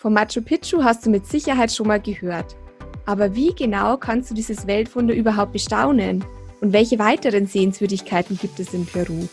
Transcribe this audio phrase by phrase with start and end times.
[0.00, 2.56] Vom Machu Picchu hast du mit Sicherheit schon mal gehört.
[3.04, 6.24] Aber wie genau kannst du dieses Weltwunder überhaupt bestaunen?
[6.62, 9.28] Und welche weiteren Sehenswürdigkeiten gibt es in Peru?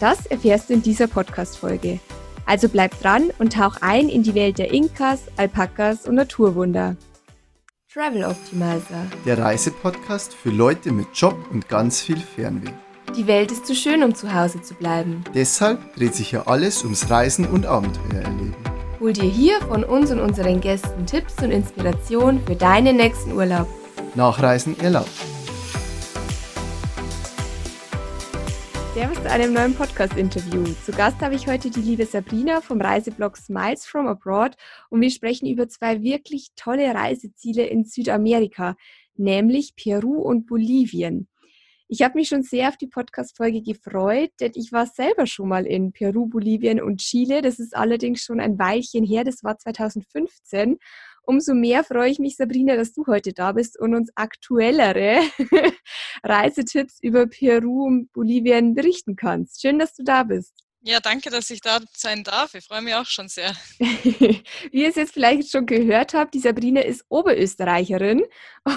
[0.00, 2.00] Das erfährst du in dieser Podcast-Folge.
[2.46, 6.96] Also bleib dran und tauch ein in die Welt der Inkas, Alpakas und Naturwunder.
[7.92, 9.04] Travel Optimizer.
[9.26, 12.72] Der Reisepodcast für Leute mit Job und ganz viel Fernweh.
[13.14, 15.24] Die Welt ist zu schön, um zu Hause zu bleiben.
[15.34, 18.75] Deshalb dreht sich ja alles ums Reisen und Abenteuer erleben.
[18.98, 23.68] Hol dir hier von uns und unseren Gästen Tipps und Inspiration für deinen nächsten Urlaub.
[24.14, 25.10] Nachreisen erlaubt.
[28.94, 30.64] Servus zu einem neuen Podcast-Interview.
[30.82, 34.56] Zu Gast habe ich heute die liebe Sabrina vom Reiseblog Smiles from Abroad
[34.88, 38.76] und wir sprechen über zwei wirklich tolle Reiseziele in Südamerika,
[39.18, 41.28] nämlich Peru und Bolivien.
[41.88, 45.64] Ich habe mich schon sehr auf die Podcast-Folge gefreut, denn ich war selber schon mal
[45.66, 47.42] in Peru, Bolivien und Chile.
[47.42, 50.78] Das ist allerdings schon ein Weilchen her, das war 2015.
[51.22, 55.20] Umso mehr freue ich mich, Sabrina, dass du heute da bist und uns aktuellere
[56.24, 59.60] Reisetipps über Peru und Bolivien berichten kannst.
[59.62, 60.65] Schön, dass du da bist.
[60.88, 62.54] Ja, danke, dass ich da sein darf.
[62.54, 63.56] Ich freue mich auch schon sehr.
[63.80, 68.22] Wie ihr es jetzt vielleicht schon gehört habt, die Sabrina ist Oberösterreicherin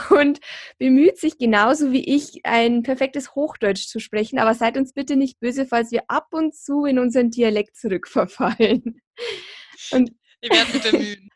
[0.10, 0.40] und
[0.80, 4.40] bemüht sich genauso wie ich, ein perfektes Hochdeutsch zu sprechen.
[4.40, 9.04] Aber seid uns bitte nicht böse, falls wir ab und zu in unseren Dialekt zurückverfallen.
[9.92, 11.30] Und ich werde mich bemühen.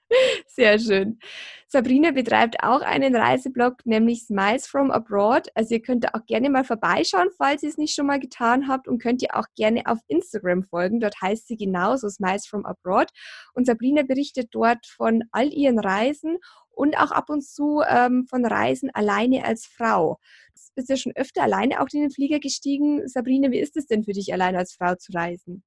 [0.48, 1.20] Sehr schön.
[1.68, 5.48] Sabrina betreibt auch einen Reiseblog, nämlich Smiles from Abroad.
[5.56, 8.68] Also ihr könnt da auch gerne mal vorbeischauen, falls ihr es nicht schon mal getan
[8.68, 11.00] habt und könnt ihr auch gerne auf Instagram folgen.
[11.00, 13.10] Dort heißt sie genauso Smiles from Abroad.
[13.56, 16.38] Und Sabrina berichtet dort von all ihren Reisen
[16.70, 20.20] und auch ab und zu ähm, von Reisen alleine als Frau.
[20.54, 23.08] Du bist ja schon öfter alleine auch in den Flieger gestiegen.
[23.08, 25.64] Sabrina, wie ist es denn für dich, alleine als Frau zu reisen?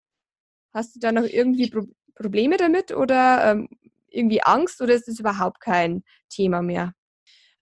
[0.72, 3.68] Hast du da noch irgendwie Pro Probleme damit oder ähm,
[4.16, 6.92] irgendwie Angst oder ist das überhaupt kein Thema mehr?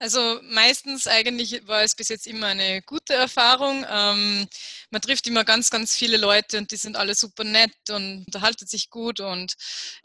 [0.00, 3.86] Also meistens eigentlich war es bis jetzt immer eine gute Erfahrung.
[3.88, 4.46] Ähm,
[4.90, 8.66] man trifft immer ganz, ganz viele Leute und die sind alle super nett und unterhalten
[8.66, 9.20] sich gut.
[9.20, 9.54] Und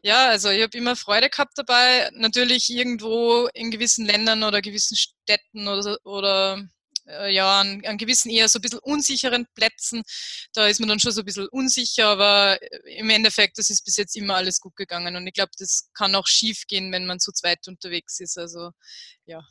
[0.02, 2.10] ja, also ich habe immer Freude gehabt dabei.
[2.14, 6.64] Natürlich irgendwo in gewissen Ländern oder gewissen Städten oder, oder
[7.10, 10.04] äh, ja, an, an gewissen eher so ein bisschen unsicheren Plätzen.
[10.54, 13.84] Da ist man dann schon so ein bisschen unsicher, aber äh, im Endeffekt, das ist
[13.86, 15.16] bis jetzt immer alles gut gegangen.
[15.16, 18.38] Und ich glaube, das kann auch schief gehen, wenn man zu zweit unterwegs ist.
[18.38, 18.72] Also
[19.26, 19.42] ja.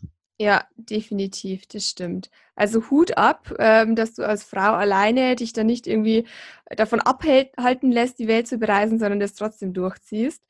[0.41, 2.31] Ja, definitiv, das stimmt.
[2.55, 6.29] Also Hut ab, ähm, dass du als Frau alleine dich dann nicht irgendwie
[6.77, 10.41] davon abhalten lässt, die Welt zu bereisen, sondern das trotzdem durchziehst.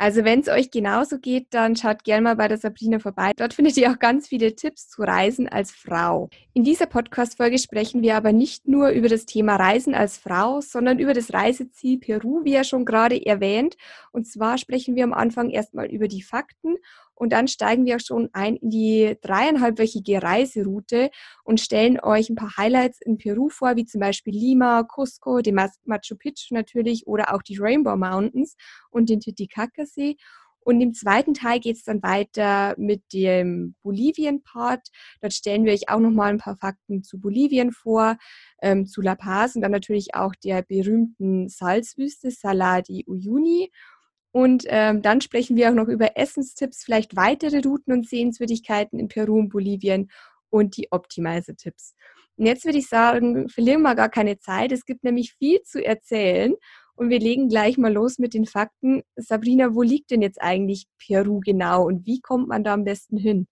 [0.00, 3.32] Also wenn es euch genauso geht, dann schaut gerne mal bei der Sabrina vorbei.
[3.36, 6.30] Dort findet ihr auch ganz viele Tipps zu Reisen als Frau.
[6.54, 11.00] In dieser Podcast-Folge sprechen wir aber nicht nur über das Thema Reisen als Frau, sondern
[11.00, 13.76] über das Reiseziel Peru, wie ja schon gerade erwähnt.
[14.12, 16.76] Und zwar sprechen wir am Anfang erstmal über die Fakten
[17.18, 21.10] und dann steigen wir schon ein in die dreieinhalbwöchige Reiseroute
[21.44, 25.54] und stellen euch ein paar Highlights in Peru vor, wie zum Beispiel Lima, Cusco, den
[25.54, 28.56] Machu Picchu natürlich oder auch die Rainbow Mountains
[28.90, 30.16] und den Titicaca-See.
[30.60, 34.88] Und im zweiten Teil geht es dann weiter mit dem Bolivien-Part.
[35.22, 38.18] Dort stellen wir euch auch nochmal ein paar Fakten zu Bolivien vor,
[38.60, 43.70] ähm, zu La Paz und dann natürlich auch der berühmten Salzwüste Salar Uyuni.
[44.32, 49.08] Und ähm, dann sprechen wir auch noch über Essenstipps, vielleicht weitere Routen und Sehenswürdigkeiten in
[49.08, 50.10] Peru und Bolivien
[50.50, 51.94] und die Optimizer-Tipps.
[52.36, 54.70] Und jetzt würde ich sagen, verlieren wir gar keine Zeit.
[54.70, 56.54] Es gibt nämlich viel zu erzählen.
[56.94, 59.02] Und wir legen gleich mal los mit den Fakten.
[59.16, 63.16] Sabrina, wo liegt denn jetzt eigentlich Peru genau und wie kommt man da am besten
[63.16, 63.46] hin?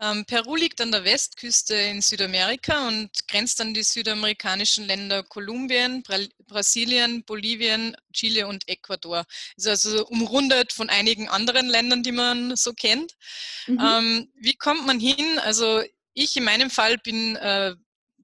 [0.00, 6.02] Ähm, Peru liegt an der Westküste in Südamerika und grenzt an die südamerikanischen Länder Kolumbien,
[6.02, 9.24] Bra Brasilien, Bolivien, Chile und Ecuador.
[9.56, 13.12] Ist also umrundet von einigen anderen Ländern, die man so kennt.
[13.66, 13.80] Mhm.
[13.80, 15.38] Ähm, wie kommt man hin?
[15.40, 15.82] Also
[16.14, 17.74] ich in meinem Fall bin äh,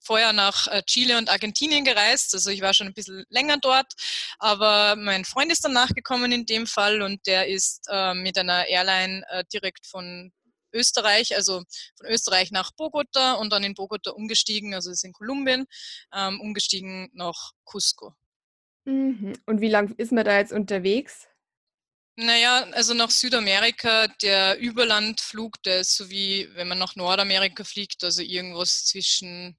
[0.04, 2.34] vorher nach äh, Chile und Argentinien gereist.
[2.34, 3.92] Also ich war schon ein bisschen länger dort,
[4.38, 8.66] aber mein Freund ist dann nachgekommen in dem Fall und der ist äh, mit einer
[8.66, 10.32] Airline äh, direkt von
[10.74, 11.62] Österreich, also
[11.96, 15.66] von Österreich nach Bogota und dann in Bogota umgestiegen, also ist in Kolumbien,
[16.14, 18.14] ähm, umgestiegen nach Cusco.
[18.84, 19.32] Mhm.
[19.46, 21.26] Und wie lange ist man da jetzt unterwegs?
[22.16, 28.04] Naja, also nach Südamerika, der Überlandflug, der ist so wie wenn man nach Nordamerika fliegt,
[28.04, 29.56] also irgendwas zwischen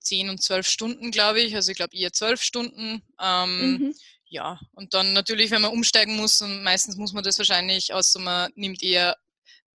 [0.00, 1.54] 10 und 12 Stunden, glaube ich.
[1.54, 3.02] Also ich glaube eher 12 Stunden.
[3.20, 3.94] Ähm, mhm.
[4.24, 8.18] Ja, und dann natürlich, wenn man umsteigen muss, und meistens muss man das wahrscheinlich, außer
[8.18, 9.16] man nimmt eher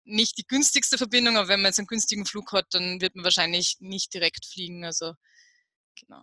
[0.06, 3.24] nicht die günstigste Verbindung, aber wenn man jetzt einen günstigen Flug hat, dann wird man
[3.24, 4.86] wahrscheinlich nicht direkt fliegen.
[4.86, 5.14] Also
[6.00, 6.22] genau.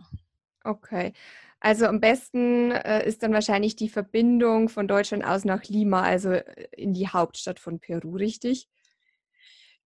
[0.65, 1.13] Okay.
[1.61, 6.33] Also am besten äh, ist dann wahrscheinlich die Verbindung von Deutschland aus nach Lima, also
[6.33, 8.69] äh, in die Hauptstadt von Peru, richtig?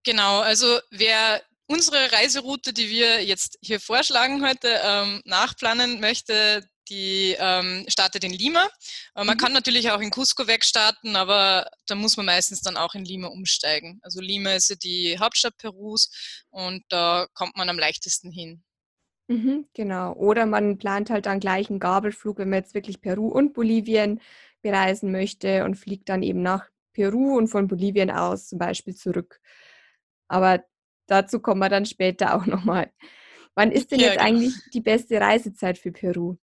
[0.05, 7.37] Genau, also wer unsere Reiseroute, die wir jetzt hier vorschlagen heute, ähm, nachplanen möchte, die
[7.39, 8.69] ähm, startet in Lima.
[9.15, 9.41] Äh, man mhm.
[9.41, 13.29] kann natürlich auch in Cusco wegstarten, aber da muss man meistens dann auch in Lima
[13.29, 14.01] umsteigen.
[14.03, 16.11] Also Lima ist ja die Hauptstadt Perus
[16.51, 18.63] und da kommt man am leichtesten hin.
[19.29, 20.13] Mhm, genau.
[20.15, 24.21] Oder man plant halt dann gleich einen Gabelflug, wenn man jetzt wirklich Peru und Bolivien
[24.63, 29.41] bereisen möchte und fliegt dann eben nach Peru und von Bolivien aus zum Beispiel zurück.
[30.29, 30.65] Aber
[31.07, 32.91] dazu kommen wir dann später auch nochmal.
[33.55, 34.27] Wann ist denn ja, jetzt genau.
[34.27, 36.37] eigentlich die beste Reisezeit für Peru?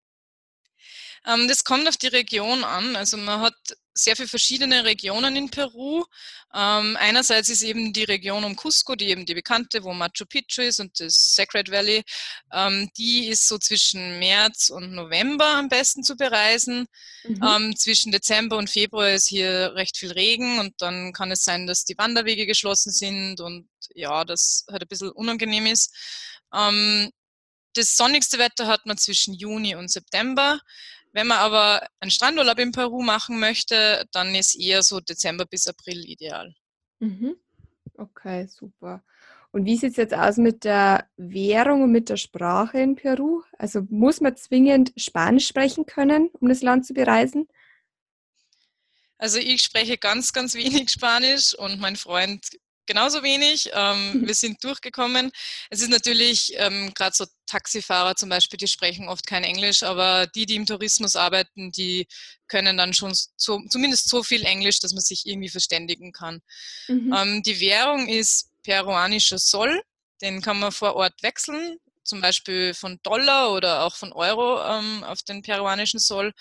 [1.26, 2.96] Ähm, das kommt auf die Region an.
[2.96, 3.54] Also man hat
[3.92, 6.04] sehr viele verschiedene Regionen in Peru.
[6.54, 10.62] Ähm, einerseits ist eben die Region um Cusco, die eben die bekannte, wo Machu Picchu
[10.62, 12.02] ist und das Sacred Valley.
[12.52, 16.86] Ähm, die ist so zwischen März und November am besten zu bereisen.
[17.24, 17.76] Mhm.
[17.76, 21.84] Zwischen Dezember und Februar ist hier recht viel Regen und dann kann es sein, dass
[21.84, 25.94] die Wanderwege geschlossen sind und ja, das halt ein bisschen unangenehm ist.
[27.74, 30.60] Das sonnigste Wetter hat man zwischen Juni und September.
[31.12, 35.66] Wenn man aber einen Strandurlaub in Peru machen möchte, dann ist eher so Dezember bis
[35.66, 36.54] April ideal.
[37.00, 37.36] Mhm.
[37.96, 39.02] Okay, super.
[39.52, 43.42] Und wie sieht es jetzt aus mit der Währung und mit der Sprache in Peru?
[43.58, 47.48] Also muss man zwingend Spanisch sprechen können, um das Land zu bereisen?
[49.18, 52.46] Also ich spreche ganz, ganz wenig Spanisch und mein Freund
[52.90, 53.70] genauso wenig.
[53.72, 55.30] Ähm, wir sind durchgekommen.
[55.70, 60.26] Es ist natürlich ähm, gerade so Taxifahrer zum Beispiel, die sprechen oft kein Englisch, aber
[60.26, 62.08] die, die im Tourismus arbeiten, die
[62.48, 66.40] können dann schon so, zumindest so viel Englisch, dass man sich irgendwie verständigen kann.
[66.88, 67.14] Mhm.
[67.16, 69.82] Ähm, die Währung ist peruanischer Soll.
[70.20, 71.78] Den kann man vor Ort wechseln
[72.10, 76.32] zum Beispiel von Dollar oder auch von Euro ähm, auf den peruanischen Soll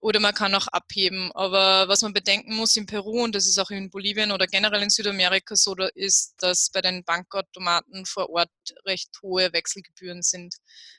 [0.00, 1.32] oder man kann auch abheben.
[1.32, 4.82] Aber was man bedenken muss in Peru und das ist auch in Bolivien oder generell
[4.82, 8.50] in Südamerika so, ist, dass bei den Bankautomaten vor Ort
[8.84, 10.54] recht hohe Wechselgebühren sind.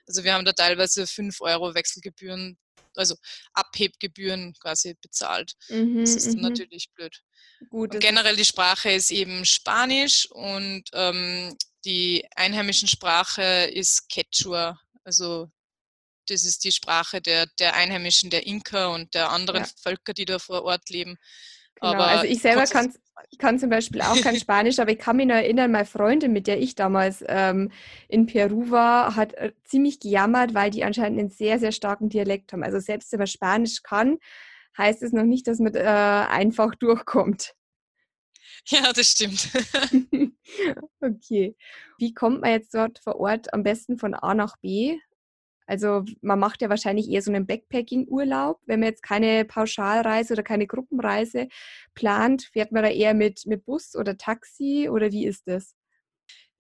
[0.07, 2.57] Also wir haben da teilweise 5 Euro Wechselgebühren,
[2.95, 3.16] also
[3.54, 5.54] Abhebgebühren quasi bezahlt.
[5.69, 6.42] Mhm, das ist dann mhm.
[6.42, 7.22] natürlich blöd.
[7.69, 11.56] Gut, generell die Sprache ist eben Spanisch und ähm,
[11.86, 14.78] die einheimischen Sprache ist Quechua.
[15.04, 15.50] Also
[16.28, 19.70] das ist die Sprache der, der Einheimischen, der Inka und der anderen ja.
[19.82, 21.18] Völker, die da vor Ort leben.
[21.80, 22.94] Genau, aber also ich selber kann,
[23.38, 26.48] kann zum Beispiel auch kein Spanisch, aber ich kann mich noch erinnern, meine Freundin, mit
[26.48, 27.72] der ich damals ähm,
[28.08, 32.54] in Peru war, hat äh, ziemlich gejammert, weil die anscheinend einen sehr, sehr starken Dialekt
[32.54, 32.64] haben.
[32.64, 34.18] Also selbst wenn man Spanisch kann,
[34.78, 37.54] heißt es noch nicht, dass man äh, einfach durchkommt.
[38.70, 39.50] Ja, das stimmt.
[41.00, 41.56] okay.
[42.00, 44.98] Wie kommt man jetzt dort vor Ort am besten von A nach B?
[45.68, 48.60] Also man macht ja wahrscheinlich eher so einen Backpacking-Urlaub.
[48.66, 51.48] Wenn man jetzt keine Pauschalreise oder keine Gruppenreise
[51.96, 55.76] plant, fährt man da eher mit, mit Bus oder Taxi oder wie ist das?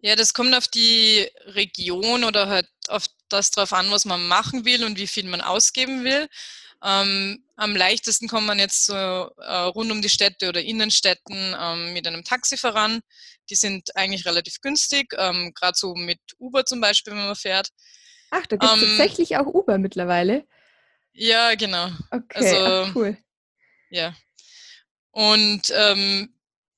[0.05, 4.63] Ja, das kommt auf die Region oder halt auf das drauf an, was man machen
[4.63, 6.27] will und wie viel man ausgeben will.
[6.83, 11.93] Ähm, am leichtesten kommt man jetzt so äh, rund um die Städte oder Innenstädten ähm,
[11.93, 13.01] mit einem Taxi voran.
[13.49, 17.69] Die sind eigentlich relativ günstig, ähm, gerade so mit Uber zum Beispiel, wenn man fährt.
[18.29, 20.45] Ach, da gibt es ähm, tatsächlich auch Uber mittlerweile.
[21.13, 21.89] Ja, genau.
[22.11, 23.17] Okay, also, ach, cool.
[23.89, 24.15] Ja.
[25.09, 26.34] Und ähm,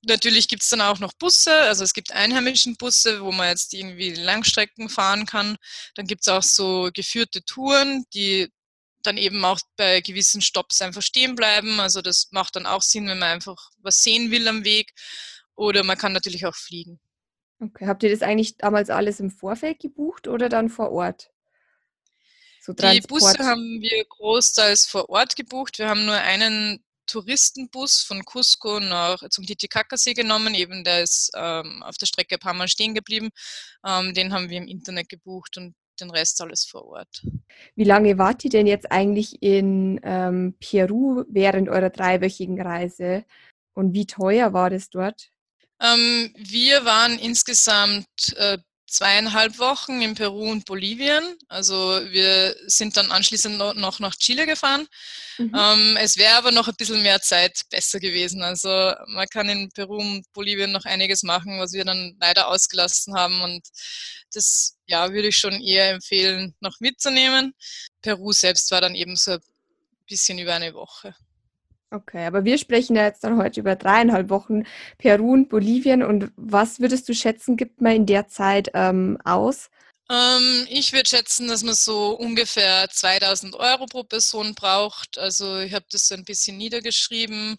[0.07, 3.73] natürlich gibt es dann auch noch Busse, also es gibt einheimischen Busse, wo man jetzt
[3.73, 5.57] irgendwie Langstrecken fahren kann.
[5.95, 8.49] Dann gibt es auch so geführte Touren, die
[9.04, 11.80] dann eben auch bei gewissen Stops einfach stehen bleiben.
[11.80, 14.94] Also das macht dann auch Sinn, wenn man einfach was sehen will am Weg.
[15.56, 16.99] Oder man kann natürlich auch fliegen.
[17.59, 21.31] Okay, habt ihr das eigentlich damals alles im Vorfeld gebucht oder dann vor Ort?
[22.61, 25.80] So die Busse haben wir großteils vor Ort gebucht.
[25.80, 30.54] Wir haben nur einen Touristenbus von Cusco nach, zum Titicacasee genommen.
[30.54, 33.30] Eben der ist ähm, auf der Strecke ein paar Mal stehen geblieben.
[33.85, 37.23] Ähm, den haben wir im Internet gebucht und den Rest alles vor Ort.
[37.76, 43.26] Wie lange wart ihr denn jetzt eigentlich in ähm, Peru während eurer dreiwöchigen Reise?
[43.73, 45.30] Und wie teuer war das dort?
[45.80, 51.37] Ähm, wir waren insgesamt äh, zweieinhalb Wochen in Peru und Bolivien.
[51.49, 54.87] Also wir sind dann anschließend noch nach Chile gefahren.
[55.37, 55.51] Mhm.
[55.56, 58.41] Ähm, es wäre aber noch ein bisschen mehr Zeit besser gewesen.
[58.41, 58.69] Also
[59.07, 63.41] man kann in Peru und Bolivien noch einiges machen, was wir dann leider ausgelassen haben.
[63.41, 63.67] Und
[64.33, 67.53] das ja, würde ich schon eher empfehlen, noch mitzunehmen.
[68.01, 69.39] Peru selbst war dann eben so ein
[70.07, 71.13] bisschen über eine Woche.
[71.89, 74.63] Okay, aber wir sprechen ja jetzt dann heute über dreieinhalb Wochen
[74.97, 76.03] Peru und Bolivien.
[76.03, 79.69] Und was würdest du schätzen, gibt man in der Zeit ähm, aus?
[80.09, 85.17] Ähm, ich würde schätzen, dass man so ungefähr 2000 Euro pro Person braucht.
[85.17, 87.57] Also ich habe das so ein bisschen niedergeschrieben.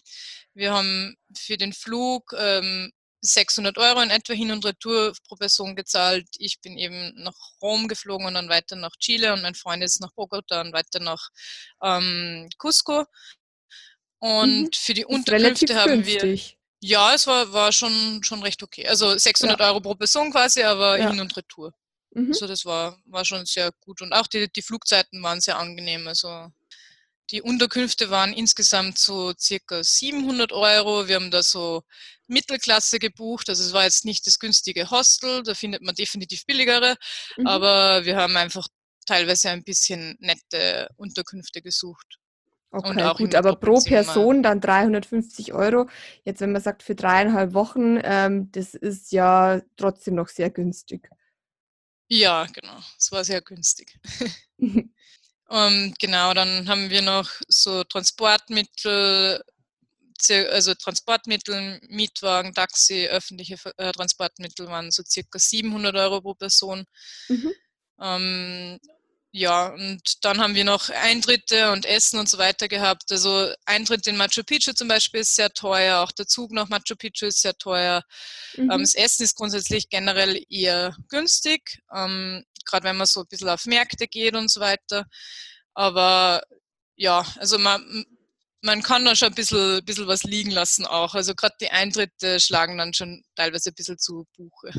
[0.53, 5.75] Wir haben für den Flug ähm, 600 Euro in etwa hin und retour pro Person
[5.75, 6.27] gezahlt.
[6.37, 9.99] Ich bin eben nach Rom geflogen und dann weiter nach Chile und mein Freund ist
[10.01, 11.29] nach Bogota und weiter nach
[11.83, 13.05] ähm, Cusco.
[14.19, 14.69] Und mhm.
[14.73, 16.57] für die Unterkünfte haben günstig.
[16.81, 16.89] wir.
[16.89, 18.87] Ja, es war, war schon, schon recht okay.
[18.87, 19.67] Also 600 ja.
[19.67, 21.09] Euro pro Person quasi, aber ja.
[21.09, 21.73] hin und retour.
[22.11, 22.27] Mhm.
[22.29, 24.01] Also das war, war schon sehr gut.
[24.01, 26.07] Und auch die, die Flugzeiten waren sehr angenehm.
[26.07, 26.49] Also
[27.31, 31.07] die Unterkünfte waren insgesamt so circa 700 Euro.
[31.07, 31.83] Wir haben da so
[32.27, 33.49] Mittelklasse gebucht.
[33.49, 36.95] Also es war jetzt nicht das günstige Hostel, da findet man definitiv billigere.
[37.37, 37.47] Mhm.
[37.47, 38.67] Aber wir haben einfach
[39.05, 42.17] teilweise ein bisschen nette Unterkünfte gesucht.
[42.71, 45.89] Okay, gut, aber pro Person dann 350 Euro.
[46.23, 51.09] Jetzt, wenn man sagt, für dreieinhalb Wochen, ähm, das ist ja trotzdem noch sehr günstig.
[52.09, 52.77] Ja, genau.
[52.97, 53.99] Es war sehr günstig.
[54.57, 54.59] um,
[55.49, 59.43] ähm, genau, dann haben wir noch so Transportmittel,
[60.51, 66.85] also Transportmittel, Mietwagen, Taxi, öffentliche äh, Transportmittel waren so circa 700 Euro pro Person.
[67.29, 67.53] Mhm.
[67.99, 68.79] Ähm,
[69.31, 73.11] ja, und dann haben wir noch Eintritte und Essen und so weiter gehabt.
[73.11, 76.95] Also Eintritt in Machu Picchu zum Beispiel ist sehr teuer, auch der Zug nach Machu
[76.97, 78.03] Picchu ist sehr teuer.
[78.57, 78.81] Ähm, mhm.
[78.81, 83.65] das Essen ist grundsätzlich generell eher günstig, ähm, gerade wenn man so ein bisschen auf
[83.67, 85.05] Märkte geht und so weiter.
[85.75, 86.41] Aber
[86.95, 88.05] ja, also man,
[88.61, 91.13] man kann da schon ein bisschen, bisschen was liegen lassen auch.
[91.13, 94.71] Also gerade die Eintritte schlagen dann schon teilweise ein bisschen zu Buche.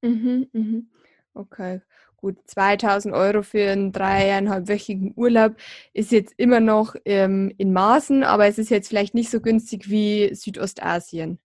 [0.00, 0.90] Mhm, mhm.
[1.34, 1.80] Okay
[2.22, 5.56] gut, 2000 Euro für einen dreieinhalbwöchigen Urlaub
[5.92, 9.90] ist jetzt immer noch ähm, in Maßen, aber es ist jetzt vielleicht nicht so günstig
[9.90, 11.38] wie Südostasien.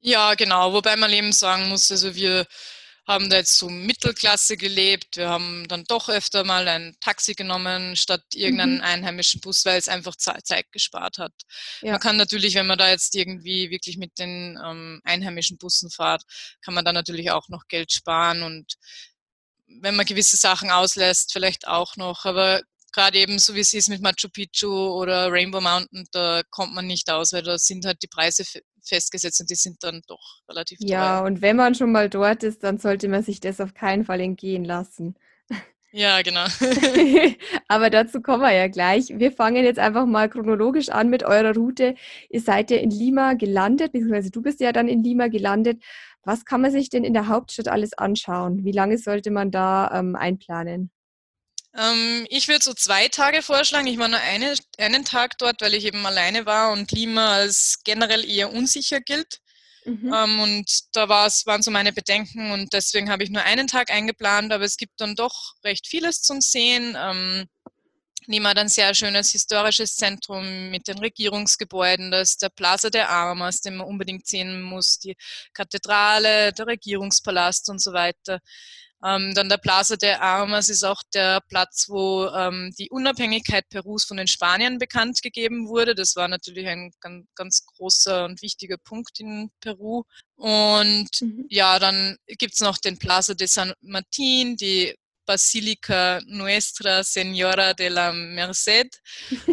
[0.00, 2.46] Ja, genau, wobei man eben sagen muss, also wir
[3.08, 5.16] haben da jetzt so Mittelklasse gelebt.
[5.16, 8.82] Wir haben dann doch öfter mal ein Taxi genommen statt irgendeinen mhm.
[8.82, 11.32] einheimischen Bus, weil es einfach Zeit gespart hat.
[11.80, 11.92] Ja.
[11.92, 16.22] Man kann natürlich, wenn man da jetzt irgendwie wirklich mit den ähm, einheimischen Bussen fährt,
[16.62, 18.74] kann man da natürlich auch noch Geld sparen und
[19.80, 22.24] wenn man gewisse Sachen auslässt, vielleicht auch noch.
[22.24, 22.60] Aber
[22.92, 26.86] gerade eben so wie es ist mit Machu Picchu oder Rainbow Mountain, da kommt man
[26.86, 28.44] nicht aus, weil da sind halt die Preise
[28.82, 30.88] festgesetzt und die sind dann doch relativ teuer.
[30.88, 34.04] Ja, und wenn man schon mal dort ist, dann sollte man sich das auf keinen
[34.04, 35.16] Fall entgehen lassen.
[35.90, 36.44] Ja, genau.
[37.68, 39.08] Aber dazu kommen wir ja gleich.
[39.08, 41.94] Wir fangen jetzt einfach mal chronologisch an mit eurer Route.
[42.28, 45.82] Ihr seid ja in Lima gelandet, beziehungsweise du bist ja dann in Lima gelandet.
[46.28, 48.62] Was kann man sich denn in der Hauptstadt alles anschauen?
[48.62, 50.90] Wie lange sollte man da ähm, einplanen?
[51.74, 53.86] Ähm, ich würde so zwei Tage vorschlagen.
[53.86, 57.78] Ich war nur eine, einen Tag dort, weil ich eben alleine war und Lima als
[57.82, 59.38] generell eher unsicher gilt.
[59.86, 60.12] Mhm.
[60.14, 64.52] Ähm, und da waren so meine Bedenken und deswegen habe ich nur einen Tag eingeplant,
[64.52, 66.94] aber es gibt dann doch recht vieles zum Sehen.
[66.94, 67.46] Ähm,
[68.28, 72.10] Lima hat ein sehr schönes historisches Zentrum mit den Regierungsgebäuden.
[72.10, 75.16] Da ist der Plaza de Armas, den man unbedingt sehen muss, die
[75.54, 78.40] Kathedrale, der Regierungspalast und so weiter.
[79.02, 84.04] Ähm, dann der Plaza de Armas ist auch der Platz, wo ähm, die Unabhängigkeit Perus
[84.04, 85.94] von den Spaniern bekannt gegeben wurde.
[85.94, 90.02] Das war natürlich ein ganz, ganz großer und wichtiger Punkt in Peru.
[90.34, 91.46] Und mhm.
[91.48, 94.94] ja, dann gibt's noch den Plaza de San Martin, die
[95.28, 98.88] Basilica Nuestra Señora de la Merced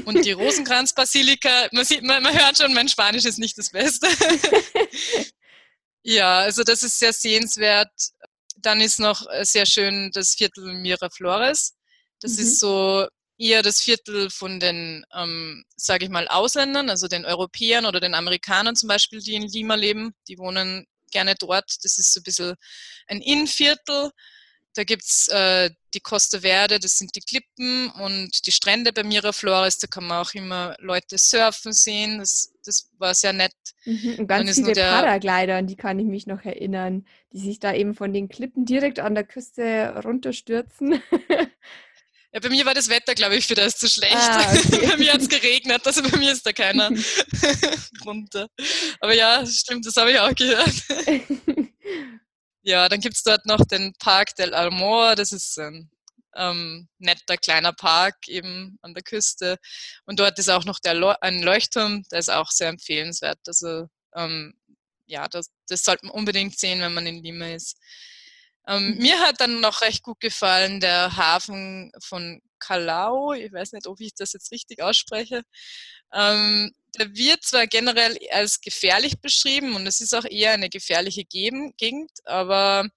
[0.06, 1.68] und die Rosenkranz-Basilika.
[1.74, 4.08] Man, sieht, man, man hört schon, mein Spanisch ist nicht das Beste.
[6.04, 7.92] ja, also das ist sehr sehenswert.
[8.56, 11.74] Dann ist noch sehr schön das Viertel Miraflores.
[12.22, 12.44] Das mhm.
[12.44, 13.06] ist so
[13.38, 18.16] eher das Viertel von den, ähm, sage ich mal, Ausländern, also den Europäern oder den
[18.16, 20.16] Amerikanern zum Beispiel, die in Lima leben.
[20.30, 21.70] Die wohnen gerne dort.
[21.84, 22.56] Das ist so ein bisschen
[23.08, 24.12] ein Innenviertel.
[24.76, 29.78] Da gibt's äh, die Costa Verde, das sind die Klippen und die Strände bei Miraflores,
[29.78, 32.20] da kann man auch immer Leute surfen sehen.
[32.20, 33.54] Das, das war sehr nett.
[33.86, 37.60] Mhm, und ganz viele der, Paraglider, an die kann ich mich noch erinnern, die sich
[37.60, 41.02] da eben von den Klippen direkt an der Küste runterstürzen.
[42.36, 44.14] Ja, bei mir war das Wetter, glaube ich, für das zu schlecht.
[44.14, 44.88] Ah, okay.
[44.90, 46.90] bei mir hat es geregnet, also bei mir ist da keiner
[48.06, 48.50] runter.
[49.00, 50.74] Aber ja, stimmt, das habe ich auch gehört.
[52.68, 55.92] Ja, dann gibt es dort noch den Park del Almor, das ist ein
[56.36, 59.58] ähm, netter kleiner Park eben an der Küste.
[60.08, 63.38] Und dort ist auch noch der ein Leuchtturm, der ist auch sehr empfehlenswert.
[63.46, 64.56] Also ähm,
[65.06, 67.78] ja, das, das sollte man unbedingt sehen, wenn man in Lima ist.
[68.68, 73.34] Ähm, mir hat dann noch recht gut gefallen der Hafen von Callao.
[73.34, 75.44] Ich weiß nicht, ob ich das jetzt richtig ausspreche.
[76.14, 81.26] Ähm, der wird zwar generell als gefährlich beschrieben und es ist auch eher eine gefährliche
[81.26, 82.88] Gegend, aber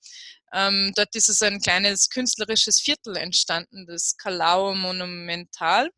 [0.52, 5.90] Ähm, dort ist es ein kleines künstlerisches Viertel entstanden, das Kalau Monumental.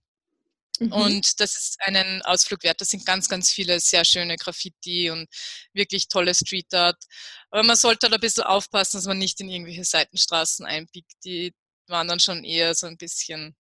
[0.81, 0.93] Mhm.
[0.93, 2.81] Und das ist einen Ausflug wert.
[2.81, 5.29] Das sind ganz, ganz viele sehr schöne Graffiti und
[5.73, 7.03] wirklich tolle Street Art.
[7.51, 11.13] Aber man sollte halt ein bisschen aufpassen, dass man nicht in irgendwelche Seitenstraßen einbiegt.
[11.25, 11.55] Die
[11.87, 13.55] waren dann schon eher so ein bisschen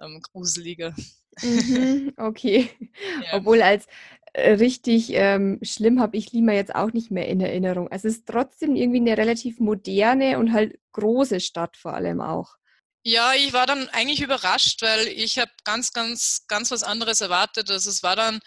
[0.00, 0.94] ähm, gruseliger.
[1.40, 2.70] Mhm, okay.
[3.24, 3.38] Ja.
[3.38, 3.86] Obwohl als
[4.32, 7.88] äh, richtig ähm, schlimm habe ich Lima jetzt auch nicht mehr in Erinnerung.
[7.88, 12.56] Also es ist trotzdem irgendwie eine relativ moderne und halt große Stadt vor allem auch.
[13.04, 17.70] Ja, ich war dann eigentlich überrascht, weil ich habe ganz, ganz, ganz was anderes erwartet.
[17.70, 18.40] Also es war dann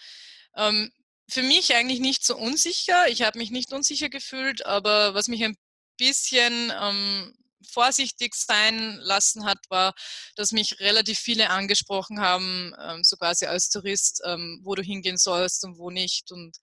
[0.56, 0.90] ähm,
[1.28, 3.08] für mich eigentlich nicht so unsicher.
[3.08, 5.56] Ich habe mich nicht unsicher gefühlt, aber was mich ein
[5.98, 7.34] bisschen ähm,
[7.68, 9.94] vorsichtig sein lassen hat, war,
[10.34, 15.16] dass mich relativ viele angesprochen haben, ähm, so quasi als Tourist, ähm, wo du hingehen
[15.16, 16.32] sollst und wo nicht.
[16.32, 16.56] Und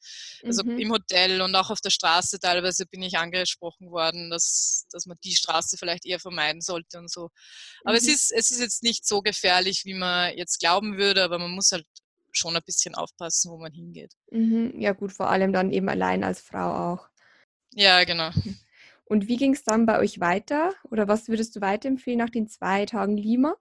[0.43, 0.79] also mhm.
[0.79, 5.17] im Hotel und auch auf der Straße teilweise bin ich angesprochen worden, dass, dass man
[5.23, 7.29] die Straße vielleicht eher vermeiden sollte und so.
[7.83, 7.97] Aber mhm.
[7.97, 11.51] es, ist, es ist jetzt nicht so gefährlich, wie man jetzt glauben würde, aber man
[11.51, 11.85] muss halt
[12.31, 14.13] schon ein bisschen aufpassen, wo man hingeht.
[14.31, 14.73] Mhm.
[14.79, 17.09] Ja gut, vor allem dann eben allein als Frau auch.
[17.75, 18.31] Ja, genau.
[19.05, 20.73] Und wie ging es dann bei euch weiter?
[20.89, 23.55] Oder was würdest du weiterempfehlen nach den zwei Tagen Lima?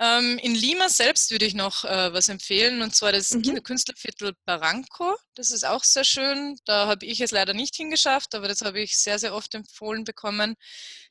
[0.00, 3.62] Ähm, in Lima selbst würde ich noch äh, was empfehlen, und zwar das mhm.
[3.62, 5.16] Künstlerviertel Barranco.
[5.36, 6.58] Das ist auch sehr schön.
[6.64, 10.02] Da habe ich es leider nicht hingeschafft, aber das habe ich sehr, sehr oft empfohlen
[10.02, 10.56] bekommen.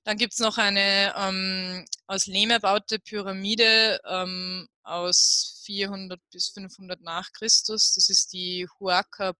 [0.04, 7.00] Dann gibt es noch eine ähm, aus Lehm erbaute Pyramide ähm, aus 400 bis 500
[7.02, 7.94] nach Christus.
[7.94, 9.34] Das ist die Huaca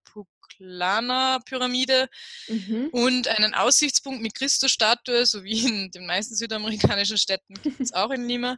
[0.44, 2.10] Pucllana-Pyramide
[2.48, 2.90] mhm.
[2.92, 8.12] und einen Aussichtspunkt mit Christusstatue, so wie in den meisten südamerikanischen Städten gibt es auch
[8.12, 8.58] in Lima.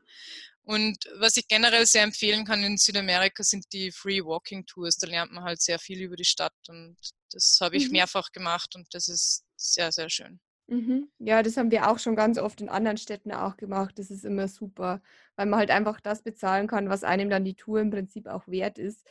[0.63, 4.97] Und was ich generell sehr empfehlen kann in Südamerika sind die Free Walking Tours.
[4.97, 6.97] Da lernt man halt sehr viel über die Stadt und
[7.31, 7.93] das habe ich mhm.
[7.93, 10.39] mehrfach gemacht und das ist sehr, sehr schön.
[10.67, 11.09] Mhm.
[11.19, 13.99] Ja, das haben wir auch schon ganz oft in anderen Städten auch gemacht.
[13.99, 15.01] Das ist immer super,
[15.35, 18.47] weil man halt einfach das bezahlen kann, was einem dann die Tour im Prinzip auch
[18.47, 19.05] wert ist.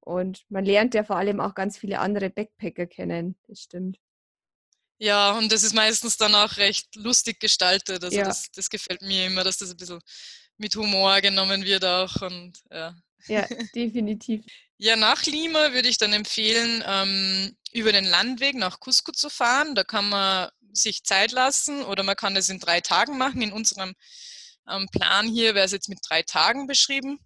[0.00, 3.36] Und man lernt ja vor allem auch ganz viele andere Backpacker kennen.
[3.46, 3.98] Das stimmt.
[4.98, 8.04] Ja, und das ist meistens dann auch recht lustig gestaltet.
[8.04, 8.24] Also ja.
[8.24, 10.00] das, das gefällt mir immer, dass das ein bisschen
[10.58, 12.20] mit Humor genommen wird auch.
[12.20, 12.94] Und, ja.
[13.26, 14.44] ja, definitiv.
[14.76, 19.74] Ja, nach Lima würde ich dann empfehlen, ähm, über den Landweg nach Cusco zu fahren.
[19.74, 23.40] Da kann man sich Zeit lassen oder man kann das in drei Tagen machen.
[23.40, 23.94] In unserem
[24.68, 27.18] ähm, Plan hier wäre es jetzt mit drei Tagen beschrieben.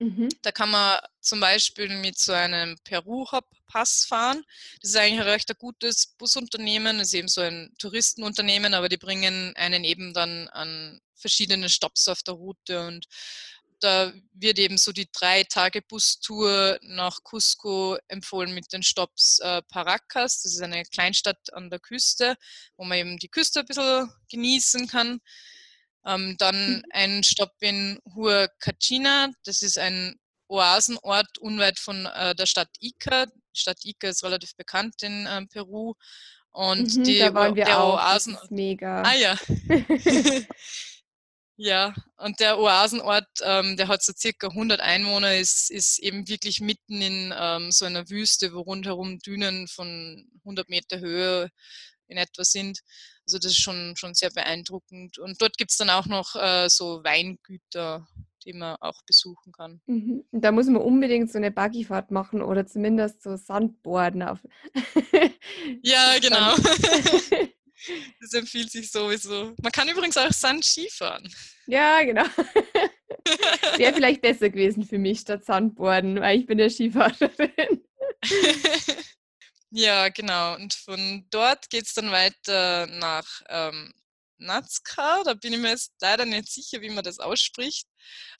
[0.00, 0.30] Mhm.
[0.42, 4.42] Da kann man zum Beispiel mit so einem Peru-Hop-Pass fahren.
[4.80, 8.96] Das ist eigentlich ein recht gutes Busunternehmen, das ist eben so ein Touristenunternehmen, aber die
[8.96, 13.06] bringen einen eben dann an verschiedene Stops auf der Route und
[13.80, 19.62] da wird eben so die drei Tage Bustour nach Cusco empfohlen mit den Stops äh,
[19.62, 20.42] Paracas.
[20.42, 22.36] Das ist eine Kleinstadt an der Küste,
[22.76, 25.20] wo man eben die Küste ein bisschen genießen kann.
[26.06, 26.82] Ähm, dann mhm.
[26.90, 29.30] ein Stopp in Huacachina.
[29.44, 30.16] Das ist ein
[30.48, 33.26] Oasenort unweit von äh, der Stadt Ica.
[33.26, 35.94] Die Stadt Ica ist relativ bekannt in äh, Peru.
[36.52, 37.94] Und mhm, die, da waren wir der auch.
[37.94, 38.36] Oasen.
[38.50, 39.02] mega.
[39.02, 39.36] Ah ja.
[41.62, 46.62] Ja, und der Oasenort, ähm, der hat so circa 100 Einwohner, ist, ist eben wirklich
[46.62, 51.50] mitten in ähm, so einer Wüste, wo rundherum Dünen von 100 Meter Höhe
[52.10, 52.80] in etwa sind.
[53.26, 55.18] Also das ist schon, schon sehr beeindruckend.
[55.18, 58.06] Und dort gibt es dann auch noch äh, so Weingüter,
[58.44, 59.80] die man auch besuchen kann.
[59.86, 60.24] Mhm.
[60.32, 64.38] Da muss man unbedingt so eine Buggyfahrt machen oder zumindest so Sandboarden auf.
[65.82, 66.54] ja, genau.
[68.20, 69.54] Das empfiehlt sich sowieso.
[69.62, 71.26] Man kann übrigens auch Sand-Ski fahren.
[71.66, 72.24] Ja, genau.
[73.78, 77.82] Wäre vielleicht besser gewesen für mich statt Sandboarden, weil ich bin ja Skifahrerin.
[79.70, 80.54] Ja, genau.
[80.56, 83.92] Und von dort geht es dann weiter nach ähm,
[84.38, 85.22] Nazca.
[85.24, 87.86] Da bin ich mir jetzt leider nicht sicher, wie man das ausspricht.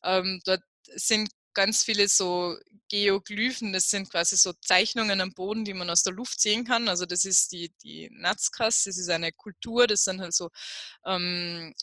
[0.02, 0.62] Ähm, dort
[0.94, 2.56] sind ganz viele so
[2.88, 6.88] Geoglyphen, das sind quasi so Zeichnungen am Boden, die man aus der Luft sehen kann.
[6.88, 10.50] Also das ist die, die Nazcas, das ist eine Kultur, das sind halt so
[11.04, 11.74] ähm,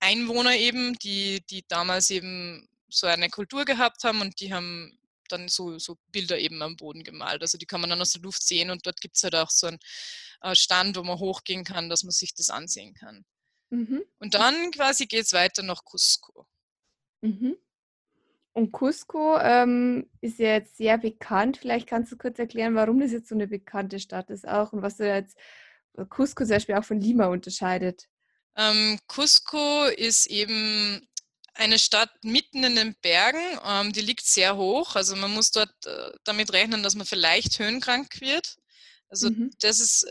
[0.00, 4.98] Einwohner eben, die, die damals eben so eine Kultur gehabt haben und die haben
[5.32, 7.42] dann so, so Bilder eben am Boden gemalt.
[7.42, 9.50] Also die kann man dann aus der Luft sehen und dort gibt es halt auch
[9.50, 9.78] so einen
[10.42, 13.24] äh, Stand, wo man hochgehen kann, dass man sich das ansehen kann.
[13.70, 14.04] Mhm.
[14.18, 16.46] Und dann quasi geht es weiter nach Cusco.
[17.22, 17.56] Mhm.
[18.52, 21.56] Und Cusco ähm, ist ja jetzt sehr bekannt.
[21.56, 24.82] Vielleicht kannst du kurz erklären, warum das jetzt so eine bekannte Stadt ist auch und
[24.82, 25.38] was du jetzt
[25.96, 28.08] äh, Cusco zum Beispiel auch von Lima unterscheidet.
[28.56, 31.06] Ähm, Cusco ist eben
[31.60, 33.42] eine Stadt mitten in den Bergen.
[33.64, 34.96] Ähm, die liegt sehr hoch.
[34.96, 38.56] Also man muss dort äh, damit rechnen, dass man vielleicht höhenkrank wird.
[39.08, 39.50] Also mhm.
[39.60, 40.06] das ist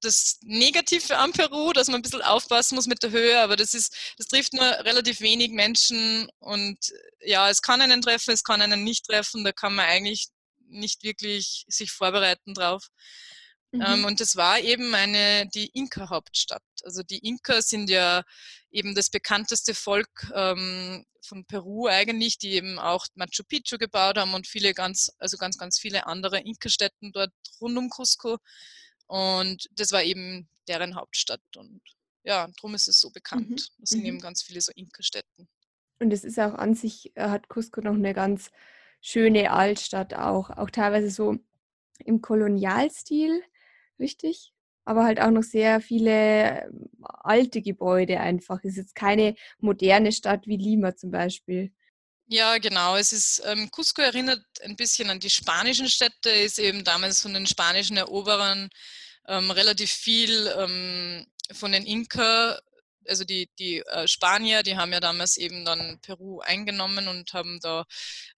[0.00, 3.72] das Negative am Peru, dass man ein bisschen aufpassen muss mit der Höhe, aber das
[3.72, 6.76] ist, das trifft nur relativ wenig Menschen und
[7.20, 10.26] ja, es kann einen treffen, es kann einen nicht treffen, da kann man eigentlich
[10.66, 12.88] nicht wirklich sich vorbereiten drauf.
[13.72, 13.86] Ähm, mhm.
[13.86, 16.64] Ähm, und das war eben eine, die Inka-Hauptstadt.
[16.82, 18.24] Also die Inka sind ja
[18.72, 24.34] eben das bekannteste Volk ähm, von Peru eigentlich, die eben auch Machu Picchu gebaut haben
[24.34, 28.38] und viele ganz, also ganz, ganz viele andere Inka-Städten dort rund um Cusco.
[29.06, 31.42] Und das war eben deren Hauptstadt.
[31.56, 31.80] Und
[32.24, 33.50] ja, darum ist es so bekannt.
[33.50, 33.56] Mhm.
[33.78, 34.06] Das sind mhm.
[34.06, 35.48] eben ganz viele so Inka-Städten.
[35.98, 38.50] Und es ist auch an sich, äh, hat Cusco noch eine ganz
[39.00, 41.36] schöne Altstadt auch, auch teilweise so
[41.98, 43.42] im Kolonialstil,
[43.98, 44.51] richtig?
[44.84, 48.58] Aber halt auch noch sehr viele ähm, alte Gebäude einfach.
[48.62, 51.72] Es ist jetzt keine moderne Stadt wie Lima zum Beispiel.
[52.26, 52.96] Ja, genau.
[52.96, 57.34] Es ist, ähm, Cusco erinnert ein bisschen an die spanischen Städte, ist eben damals von
[57.34, 58.70] den spanischen Eroberern
[59.28, 62.58] ähm, relativ viel ähm, von den Inka
[63.08, 67.58] also die, die äh, Spanier, die haben ja damals eben dann Peru eingenommen und haben
[67.60, 67.84] da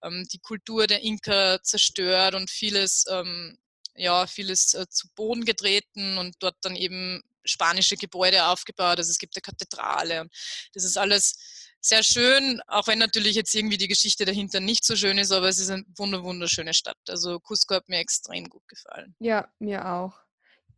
[0.03, 3.59] ähm, die Kultur der Inka zerstört und vieles, ähm,
[3.97, 8.99] ja, vieles äh, zu Boden getreten und dort dann eben spanische Gebäude aufgebaut.
[8.99, 10.33] Also es gibt eine Kathedrale und
[10.73, 11.37] das ist alles
[11.81, 15.49] sehr schön, auch wenn natürlich jetzt irgendwie die Geschichte dahinter nicht so schön ist, aber
[15.49, 16.97] es ist eine wunderschöne Stadt.
[17.09, 19.15] Also Cusco hat mir extrem gut gefallen.
[19.19, 20.15] Ja, mir auch.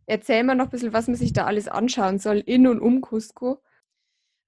[0.06, 3.00] Erzähl mal noch ein bisschen, was man sich da alles anschauen soll in und um
[3.00, 3.62] Cusco.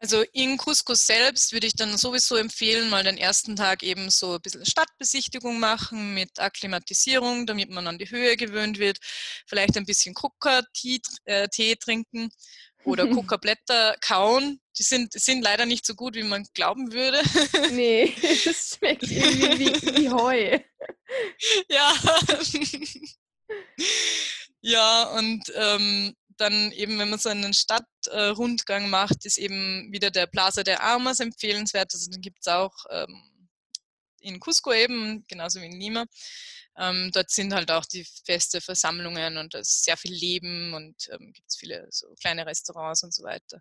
[0.01, 4.35] Also in Cusco selbst würde ich dann sowieso empfehlen, mal den ersten Tag eben so
[4.35, 8.99] ein bisschen Stadtbesichtigung machen mit Akklimatisierung, damit man an die Höhe gewöhnt wird.
[9.47, 12.31] Vielleicht ein bisschen Kuka-Tee äh, trinken
[12.85, 14.61] oder Kuka-Blätter kauen.
[14.79, 17.21] Die sind, sind leider nicht so gut, wie man glauben würde.
[17.73, 20.61] Nee, das schmeckt irgendwie wie, wie Heu.
[21.69, 21.95] Ja.
[24.61, 30.27] ja, und ähm, dann eben, wenn man so einen Stadtrundgang macht, ist eben wieder der
[30.27, 31.92] Plaza de Armas empfehlenswert.
[31.92, 33.48] Also den gibt es auch ähm,
[34.20, 36.07] in Cusco eben, genauso wie in Lima.
[36.77, 41.09] Ähm, dort sind halt auch die feste Versammlungen und da ist sehr viel Leben und
[41.11, 43.61] ähm, gibt es viele so kleine Restaurants und so weiter.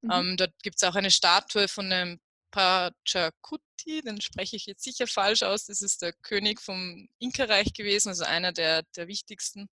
[0.00, 0.10] Mhm.
[0.10, 5.06] Ähm, dort gibt es auch eine Statue von einem Pachacuti, den spreche ich jetzt sicher
[5.06, 5.66] falsch aus.
[5.66, 9.68] Das ist der König vom Inka-Reich gewesen, also einer der, der wichtigsten.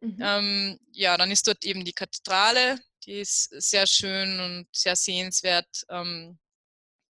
[0.00, 0.18] Mhm.
[0.20, 5.84] Ähm, ja, dann ist dort eben die Kathedrale, die ist sehr schön und sehr sehenswert.
[5.88, 6.38] Ähm,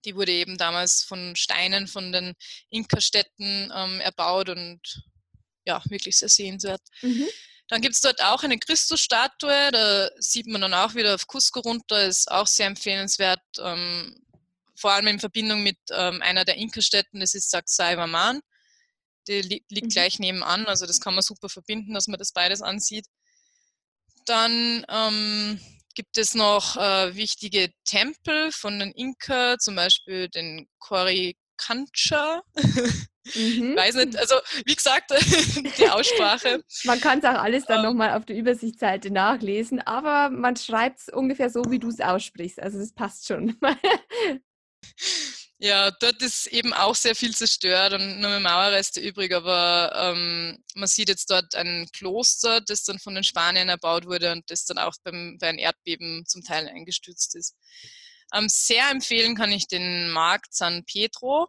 [0.05, 2.35] die wurde eben damals von Steinen von den
[2.70, 4.81] Inka-Städten ähm, erbaut und
[5.64, 6.83] ja, wirklich sehr sehenswert.
[7.03, 7.27] Mhm.
[7.68, 11.59] Dann gibt es dort auch eine Christusstatue, da sieht man dann auch wieder auf Cusco
[11.61, 14.16] runter, ist auch sehr empfehlenswert, ähm,
[14.77, 18.40] vor allem in Verbindung mit ähm, einer der Inka-Städten, das ist Sacsayhuaman
[19.29, 19.91] die li liegt mhm.
[19.91, 23.07] gleich nebenan, also das kann man super verbinden, dass man das beides ansieht.
[24.27, 25.61] Dann ähm,
[25.97, 32.43] gibt es noch äh, wichtige Tempel von den Inka, zum Beispiel den Coricancha.
[33.35, 33.75] Mhm.
[33.77, 34.37] Weiß nicht, also
[34.67, 35.11] wie gesagt,
[35.79, 36.62] die Aussprache.
[36.85, 41.01] Man kann es auch alles dann ähm, nochmal auf der Übersichtsseite nachlesen, aber man schreibt
[41.01, 42.61] es ungefähr so, wie du es aussprichst.
[42.61, 43.57] Also das passt schon.
[45.59, 50.62] Ja, dort ist eben auch sehr viel zerstört und nur mehr Mauerreste übrig, aber ähm,
[50.75, 54.66] man sieht jetzt dort ein Kloster, das dann von den Spaniern erbaut wurde und das
[54.66, 57.57] dann auch beim, bei einem Erdbeben zum Teil eingestürzt ist.
[58.35, 61.49] Ähm, sehr empfehlen kann ich den Markt San Pedro.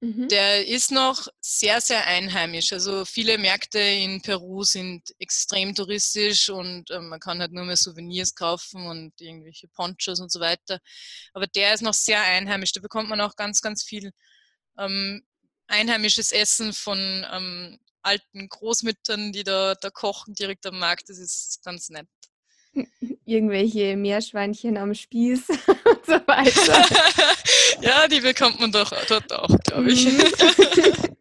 [0.00, 0.28] Mhm.
[0.28, 2.72] Der ist noch sehr, sehr einheimisch.
[2.72, 7.76] Also viele Märkte in Peru sind extrem touristisch und äh, man kann halt nur mehr
[7.76, 10.80] Souvenirs kaufen und irgendwelche Ponchos und so weiter.
[11.34, 12.72] Aber der ist noch sehr einheimisch.
[12.72, 14.12] Da bekommt man auch ganz, ganz viel
[14.78, 15.22] ähm,
[15.66, 21.10] einheimisches Essen von ähm, alten Großmüttern, die da, da kochen direkt am Markt.
[21.10, 22.08] Das ist ganz nett.
[23.26, 25.46] Irgendwelche Meerschweinchen am Spieß
[26.10, 26.84] so weiter.
[27.80, 30.06] ja, die bekommt man doch dort auch, glaube ich.
[30.06, 30.24] Mhm.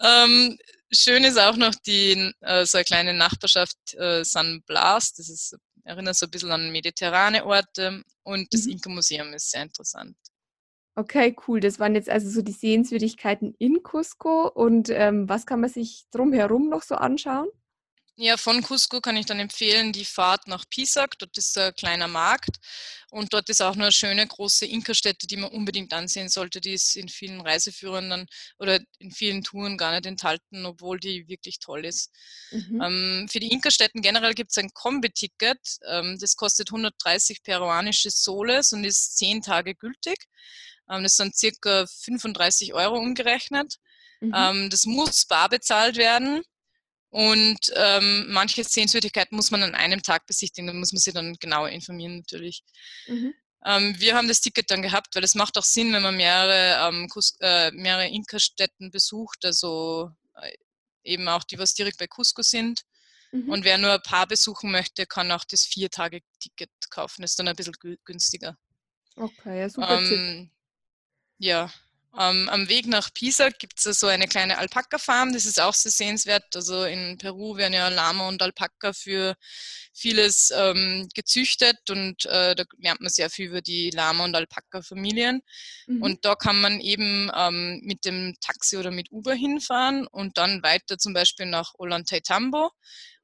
[0.00, 0.58] ähm,
[0.92, 5.12] schön ist auch noch die äh, so eine kleine Nachbarschaft äh, San Blas.
[5.14, 8.72] Das ist, erinnert so ein bisschen an mediterrane Orte und das mhm.
[8.72, 10.16] Inka-Museum ist sehr interessant.
[10.96, 11.58] Okay, cool.
[11.58, 14.48] Das waren jetzt also so die Sehenswürdigkeiten in Cusco.
[14.48, 17.48] Und ähm, was kann man sich drumherum noch so anschauen?
[18.16, 21.18] Ja, von Cusco kann ich dann empfehlen die Fahrt nach Pisac.
[21.18, 22.58] Dort ist ein kleiner Markt
[23.10, 26.60] und dort ist auch eine schöne große Inka-Stätte, die man unbedingt ansehen sollte.
[26.60, 28.26] Die ist in vielen Reiseführern dann
[28.58, 32.12] oder in vielen Touren gar nicht enthalten, obwohl die wirklich toll ist.
[32.52, 32.80] Mhm.
[32.80, 35.58] Ähm, für die Inka-Stätten generell gibt es ein Kombi-Ticket.
[35.88, 40.18] Ähm, das kostet 130 peruanische Soles und ist zehn Tage gültig.
[40.88, 43.74] Ähm, das sind circa 35 Euro umgerechnet.
[44.20, 44.32] Mhm.
[44.36, 46.44] Ähm, das muss bar bezahlt werden.
[47.14, 51.34] Und ähm, manche Sehenswürdigkeiten muss man an einem Tag besichtigen, da muss man sich dann
[51.34, 52.64] genauer informieren natürlich.
[53.06, 53.32] Mhm.
[53.64, 56.88] Ähm, wir haben das Ticket dann gehabt, weil es macht auch Sinn, wenn man mehrere,
[56.88, 60.10] ähm, äh, mehrere Inka-Städten besucht, also
[60.42, 60.56] äh,
[61.04, 62.80] eben auch die, was direkt bei Cusco sind.
[63.30, 63.48] Mhm.
[63.48, 67.22] Und wer nur ein paar besuchen möchte, kann auch das Vier-Tage-Ticket kaufen.
[67.22, 68.58] Das ist dann ein bisschen günstiger.
[69.14, 70.18] Okay, ja, super Tipp.
[70.18, 70.50] Ähm,
[71.38, 71.72] ja,
[72.18, 75.90] ähm, am Weg nach Pisa gibt es so eine kleine Alpaka-Farm, das ist auch sehr
[75.90, 76.44] sehenswert.
[76.54, 79.34] Also in Peru werden ja Lama und Alpaka für
[79.92, 85.40] vieles ähm, gezüchtet und äh, da lernt man sehr viel über die Lama- und Alpaka-Familien.
[85.86, 86.02] Mhm.
[86.02, 90.62] Und da kann man eben ähm, mit dem Taxi oder mit Uber hinfahren und dann
[90.62, 92.70] weiter zum Beispiel nach Ollantaytambo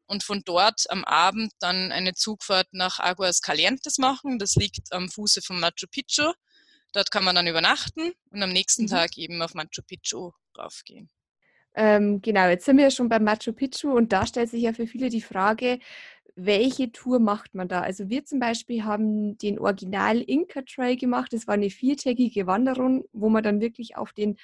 [0.06, 4.40] und von dort am Abend dann eine Zugfahrt nach Aguas Calientes machen.
[4.40, 6.32] Das liegt am Fuße von Machu Picchu.
[6.92, 8.88] Dort kann man dann übernachten und am nächsten mhm.
[8.88, 11.08] Tag eben auf Machu Picchu raufgehen.
[11.74, 14.72] Ähm, genau, jetzt sind wir ja schon bei Machu Picchu und da stellt sich ja
[14.72, 15.78] für viele die Frage,
[16.34, 17.80] welche Tour macht man da?
[17.80, 21.32] Also wir zum Beispiel haben den Original Inca Trail gemacht.
[21.32, 24.36] Das war eine viertägige Wanderung, wo man dann wirklich auf den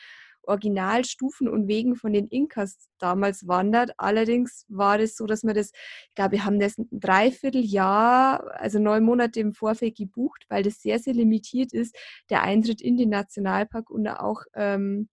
[0.47, 3.93] Originalstufen und Wegen von den Inkas damals wandert.
[3.99, 5.73] Allerdings war es so, dass wir das,
[6.09, 10.81] ich glaube, wir haben das ein Dreivierteljahr, also neun Monate im Vorfeld gebucht, weil das
[10.81, 11.97] sehr, sehr limitiert ist,
[12.31, 15.09] der Eintritt in den Nationalpark und auch ähm,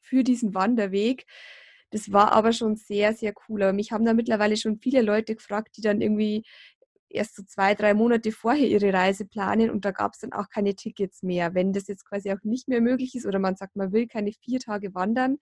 [0.00, 1.26] für diesen Wanderweg.
[1.90, 3.62] Das war aber schon sehr, sehr cool.
[3.62, 6.44] Aber mich haben da mittlerweile schon viele Leute gefragt, die dann irgendwie
[7.10, 10.48] erst so zwei, drei Monate vorher ihre Reise planen und da gab es dann auch
[10.48, 11.54] keine Tickets mehr.
[11.54, 14.32] Wenn das jetzt quasi auch nicht mehr möglich ist oder man sagt, man will keine
[14.32, 15.38] vier Tage wandern,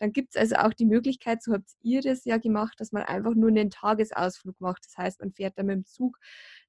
[0.00, 3.02] dann gibt es also auch die Möglichkeit, so habt ihr das ja gemacht, dass man
[3.02, 4.86] einfach nur einen Tagesausflug macht.
[4.86, 6.18] Das heißt, man fährt dann mit dem Zug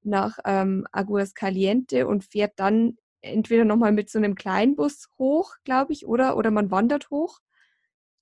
[0.04, 5.94] nach ähm, Aguas Caliente und fährt dann entweder nochmal mit so einem Kleinbus hoch, glaube
[5.94, 7.40] ich, oder, oder man wandert hoch.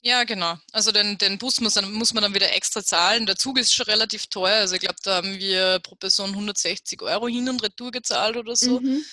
[0.02, 0.56] Ja, genau.
[0.72, 3.26] Also den, den Bus muss, muss man dann wieder extra zahlen.
[3.26, 4.60] Der Zug ist schon relativ teuer.
[4.60, 8.56] Also ich glaube, da haben wir pro Person 160 Euro hin und retour gezahlt oder
[8.56, 8.80] so.
[8.80, 9.04] Mhm.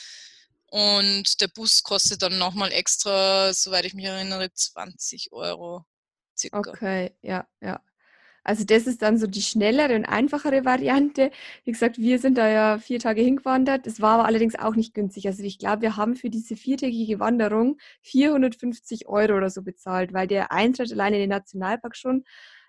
[0.69, 5.85] Und der Bus kostet dann nochmal extra, soweit ich mich erinnere, 20 Euro.
[6.37, 6.59] Circa.
[6.59, 7.81] Okay, ja, ja.
[8.47, 11.33] Also das ist dann so die schnellere und einfachere Variante.
[11.65, 13.89] Wie gesagt, wir sind da ja vier Tage hingewandert.
[13.89, 15.27] Es war aber allerdings auch nicht günstig.
[15.27, 20.29] Also ich glaube, wir haben für diese viertägige Wanderung 450 Euro oder so bezahlt, weil
[20.29, 22.23] der Eintritt allein in den Nationalpark schon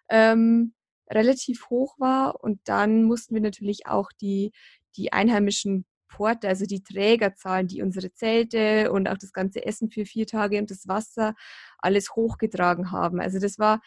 [0.09, 0.73] ähm,
[1.11, 2.43] relativ hoch war.
[2.43, 4.53] Und dann mussten wir natürlich auch die,
[4.95, 9.91] die einheimischen Porte, also die Träger zahlen, die unsere Zelte und auch das ganze Essen
[9.91, 11.35] für vier Tage und das Wasser
[11.77, 13.19] alles hochgetragen haben.
[13.21, 13.81] Also das war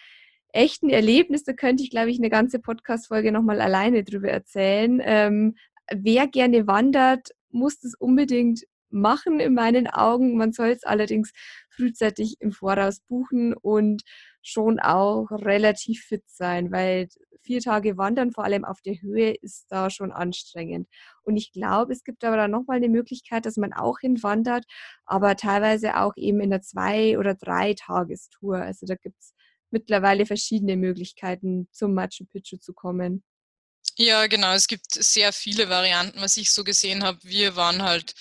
[0.53, 1.45] echten Erlebnis.
[1.45, 5.01] Da könnte ich, glaube ich, eine ganze Podcast-Folge nochmal alleine drüber erzählen.
[5.03, 5.57] Ähm,
[5.93, 10.37] wer gerne wandert, muss das unbedingt machen in meinen Augen.
[10.37, 11.33] Man soll es allerdings
[11.71, 14.03] frühzeitig im Voraus buchen und
[14.43, 17.09] schon auch relativ fit sein, weil
[17.43, 20.89] vier Tage Wandern, vor allem auf der Höhe, ist da schon anstrengend.
[21.23, 24.65] Und ich glaube, es gibt aber dann nochmal eine Möglichkeit, dass man auch hinwandert,
[25.05, 28.59] aber teilweise auch eben in einer Zwei- oder Drei-Tagestour.
[28.59, 29.35] Also da gibt es
[29.71, 33.23] mittlerweile verschiedene Möglichkeiten, zum Machu Picchu zu kommen.
[33.97, 34.53] Ja, genau.
[34.53, 37.19] Es gibt sehr viele Varianten, was ich so gesehen habe.
[37.23, 38.15] Wir waren halt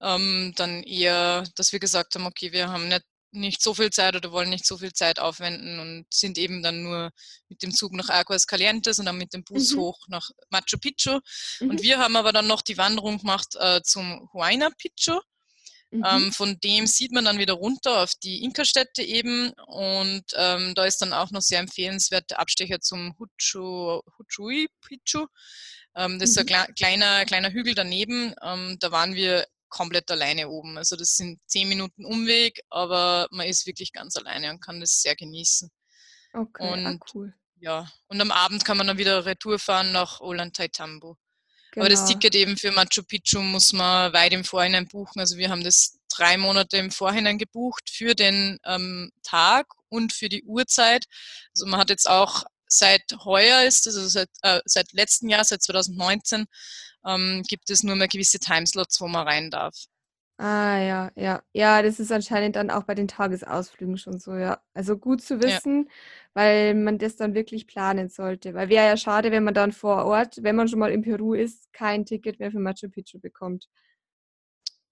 [0.00, 4.14] ähm, dann eher, dass wir gesagt haben, okay, wir haben nicht, nicht so viel Zeit
[4.14, 7.10] oder wollen nicht so viel Zeit aufwenden und sind eben dann nur
[7.48, 9.78] mit dem Zug nach Aguas Calientes und dann mit dem Bus mhm.
[9.78, 11.18] hoch nach Machu Picchu.
[11.60, 11.70] Mhm.
[11.70, 15.20] Und wir haben aber dann noch die Wanderung gemacht äh, zum Huayna Picchu.
[15.94, 16.04] Mhm.
[16.04, 20.84] Ähm, von dem sieht man dann wieder runter auf die Inka-Städte eben und ähm, da
[20.86, 25.26] ist dann auch noch sehr empfehlenswert der Abstecher zum Huchu, Huchui Pichu.
[25.94, 26.74] Ähm, das ist ein mhm.
[26.74, 28.34] kleiner, kleiner Hügel daneben.
[28.42, 30.76] Ähm, da waren wir komplett alleine oben.
[30.78, 35.00] Also das sind zehn Minuten Umweg, aber man ist wirklich ganz alleine und kann das
[35.00, 35.70] sehr genießen.
[36.32, 37.34] Okay, ah, und, ah, cool.
[37.60, 41.16] Ja, und am Abend kann man dann wieder Retour fahren nach Ollantaytambo.
[41.74, 41.86] Genau.
[41.86, 42.12] Aber das genau.
[42.12, 45.18] Ticket eben für Machu Picchu muss man weit im Vorhinein buchen.
[45.18, 50.28] Also wir haben das drei Monate im Vorhinein gebucht für den ähm, Tag und für
[50.28, 51.04] die Uhrzeit.
[51.52, 55.62] Also man hat jetzt auch seit heuer ist, also seit, äh, seit letztem Jahr, seit
[55.62, 56.46] 2019,
[57.06, 59.74] ähm, gibt es nur mehr gewisse Timeslots, wo man rein darf.
[60.36, 61.42] Ah ja, ja.
[61.52, 64.60] Ja, das ist anscheinend dann auch bei den Tagesausflügen schon so, ja.
[64.74, 65.92] Also gut zu wissen, ja.
[66.34, 68.52] weil man das dann wirklich planen sollte.
[68.54, 71.34] Weil wäre ja schade, wenn man dann vor Ort, wenn man schon mal in Peru
[71.34, 73.68] ist, kein Ticket mehr für Machu Picchu bekommt.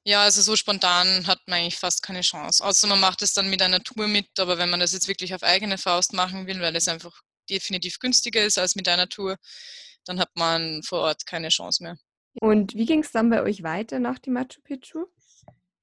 [0.05, 2.65] Ja, also so spontan hat man eigentlich fast keine Chance.
[2.65, 5.35] Außer man macht es dann mit einer Tour mit, aber wenn man das jetzt wirklich
[5.35, 9.37] auf eigene Faust machen will, weil es einfach definitiv günstiger ist als mit einer Tour,
[10.05, 11.97] dann hat man vor Ort keine Chance mehr.
[12.41, 15.07] Und wie ging es dann bei euch weiter nach dem Machu Picchu?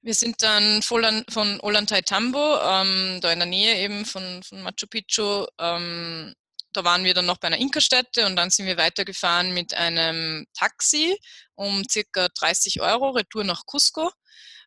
[0.02, 5.46] Wir sind dann von Ollantaytambo, ähm, da in der Nähe eben von, von Machu Picchu,
[5.58, 6.34] ähm,
[6.72, 10.46] da waren wir dann noch bei einer Inka-Stätte und dann sind wir weitergefahren mit einem
[10.54, 11.18] Taxi
[11.54, 14.10] um circa 30 Euro, Retour nach Cusco.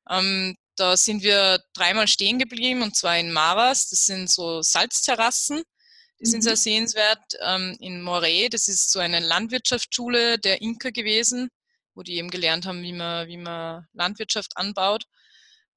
[0.10, 5.64] Ähm, da sind wir dreimal stehen geblieben und zwar in Maras, das sind so Salzterrassen.
[6.20, 6.44] Die sind mhm.
[6.44, 7.24] sehr sehenswert.
[7.42, 11.50] Ähm, in Moree, das ist so eine Landwirtschaftsschule der Inka gewesen,
[11.96, 15.06] wo die eben gelernt haben, wie man, wie man Landwirtschaft anbaut.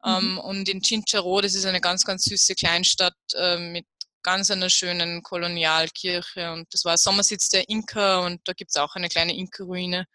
[0.06, 0.12] Mhm.
[0.12, 3.86] Ähm, und in Chincharo, das ist eine ganz, ganz süße Kleinstadt äh, mit
[4.22, 6.52] ganz einer schönen Kolonialkirche.
[6.52, 10.06] Und das war Sommersitz der Inka und da gibt es auch eine kleine Inka-Ruine.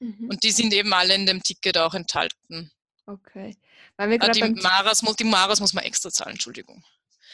[0.00, 0.28] Mhm.
[0.30, 2.70] Und die sind eben alle in dem Ticket auch enthalten.
[3.06, 3.56] Okay.
[3.96, 6.84] Weil wir ah, die, Maras, die Maras muss man extra zahlen, Entschuldigung.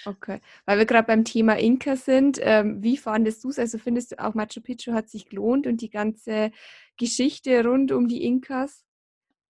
[0.06, 3.58] Okay, weil wir gerade beim Thema Inka sind, ähm, wie fandest du es?
[3.58, 6.50] Also findest du auch Machu Picchu hat sich gelohnt und die ganze
[6.98, 8.84] Geschichte rund um die Inkas?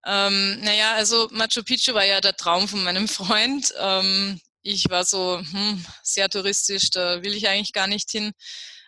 [0.06, 3.72] Ähm, naja, also Machu Picchu war ja der Traum von meinem Freund.
[3.78, 8.32] Ähm, ich war so hm, sehr touristisch, da will ich eigentlich gar nicht hin.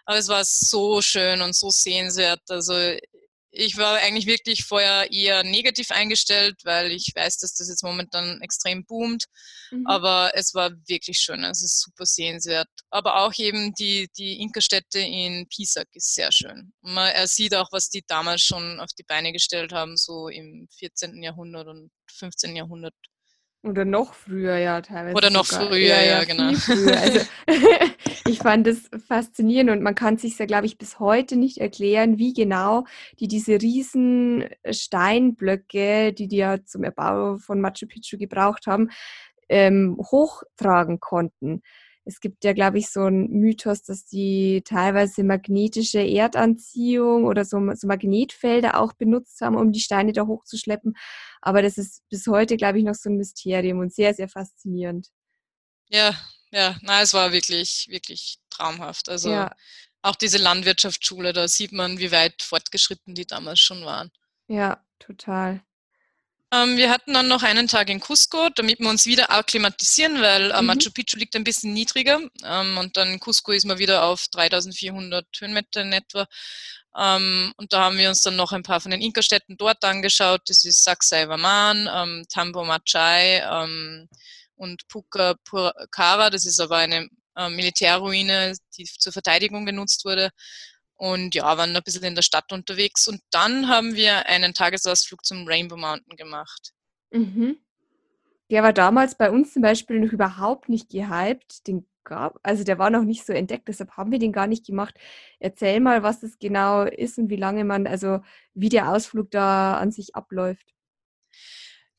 [0.06, 2.40] Aber es war so schön und so sehenswert.
[2.48, 2.74] Also
[3.56, 8.40] ich war eigentlich wirklich vorher eher negativ eingestellt, weil ich weiß, dass das jetzt momentan
[8.42, 9.26] extrem boomt.
[9.70, 9.86] Mhm.
[9.86, 11.44] Aber es war wirklich schön.
[11.44, 12.68] Es ist super sehenswert.
[12.90, 16.72] Aber auch eben die, die Inka-Stätte in Pisak ist sehr schön.
[16.82, 20.68] Man, er sieht auch, was die damals schon auf die Beine gestellt haben, so im
[20.78, 21.22] 14.
[21.22, 22.56] Jahrhundert und 15.
[22.56, 22.94] Jahrhundert.
[23.64, 25.16] Oder noch früher, ja, teilweise.
[25.16, 25.68] Oder noch sogar.
[25.68, 26.48] früher, ja, ja, ja genau.
[26.48, 26.72] Also,
[28.28, 32.18] ich fand das faszinierend und man kann sich ja, glaube ich, bis heute nicht erklären,
[32.18, 32.84] wie genau
[33.20, 38.90] die diese riesen Steinblöcke, die die ja zum Erbau von Machu Picchu gebraucht haben,
[39.48, 41.62] ähm, hochtragen konnten.
[42.04, 47.58] Es gibt ja, glaube ich, so einen Mythos, dass die teilweise magnetische Erdanziehung oder so,
[47.74, 50.94] so, Magnetfelder auch benutzt haben, um die Steine da hochzuschleppen.
[51.40, 55.08] Aber das ist bis heute, glaube ich, noch so ein Mysterium und sehr, sehr faszinierend.
[55.88, 56.14] Ja,
[56.50, 59.08] ja, na, es war wirklich, wirklich traumhaft.
[59.08, 59.50] Also ja.
[60.02, 64.10] auch diese Landwirtschaftsschule, da sieht man, wie weit fortgeschritten die damals schon waren.
[64.46, 65.64] Ja, total.
[66.54, 70.52] Ähm, wir hatten dann noch einen Tag in Cusco, damit wir uns wieder akklimatisieren, weil
[70.52, 70.66] äh, mhm.
[70.66, 72.20] Machu Picchu liegt ein bisschen niedriger.
[72.44, 76.26] Ähm, und dann in Cusco ist man wieder auf 3400 Höhenmeter in etwa.
[76.96, 80.42] Ähm, und da haben wir uns dann noch ein paar von den Inka-Städten dort angeschaut.
[80.46, 84.08] Das ist Sacsayhuaman, ähm, Tambo Machai ähm,
[84.54, 86.30] und Puka Purkara.
[86.30, 90.30] Das ist aber eine äh, Militärruine, die zur Verteidigung genutzt wurde
[90.96, 93.08] und ja, waren ein bisschen in der Stadt unterwegs.
[93.08, 96.72] Und dann haben wir einen Tagesausflug zum Rainbow Mountain gemacht.
[97.10, 97.58] Mhm.
[98.50, 101.66] Der war damals bei uns zum Beispiel noch überhaupt nicht gehypt.
[101.66, 104.66] Den gab, also der war noch nicht so entdeckt, deshalb haben wir den gar nicht
[104.66, 104.94] gemacht.
[105.40, 108.20] Erzähl mal, was das genau ist und wie lange man, also
[108.52, 110.74] wie der Ausflug da an sich abläuft.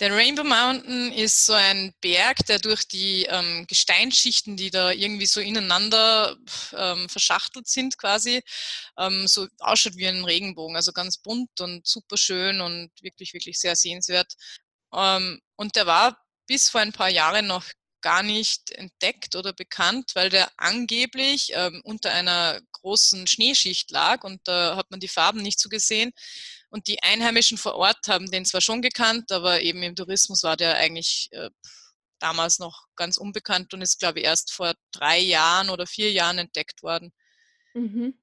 [0.01, 5.25] Der Rainbow Mountain ist so ein Berg, der durch die ähm, Gesteinsschichten, die da irgendwie
[5.25, 6.35] so ineinander
[6.73, 8.41] ähm, verschachtelt sind, quasi
[8.97, 10.75] ähm, so ausschaut wie ein Regenbogen.
[10.75, 14.33] Also ganz bunt und super schön und wirklich, wirklich sehr sehenswert.
[14.93, 17.65] Ähm, und der war bis vor ein paar Jahren noch
[18.01, 24.41] gar nicht entdeckt oder bekannt, weil der angeblich ähm, unter einer großen Schneeschicht lag und
[24.43, 26.11] da hat man die Farben nicht so gesehen.
[26.75, 30.57] Und die Einheimischen vor Ort haben den zwar schon gekannt, aber eben im Tourismus war
[30.57, 31.49] der eigentlich äh,
[32.19, 36.37] damals noch ganz unbekannt und ist, glaube ich, erst vor drei Jahren oder vier Jahren
[36.37, 37.13] entdeckt worden.
[37.75, 38.19] Mhm.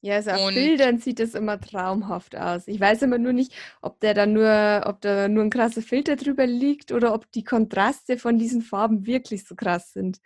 [0.00, 2.68] Ja, also auf und, Bildern sieht das immer traumhaft aus.
[2.68, 6.16] Ich weiß immer nur nicht, ob der da nur, ob da nur ein krasser Filter
[6.16, 10.20] drüber liegt oder ob die Kontraste von diesen Farben wirklich so krass sind.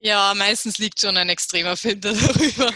[0.00, 2.72] Ja, meistens liegt schon ein extremer Filter darüber.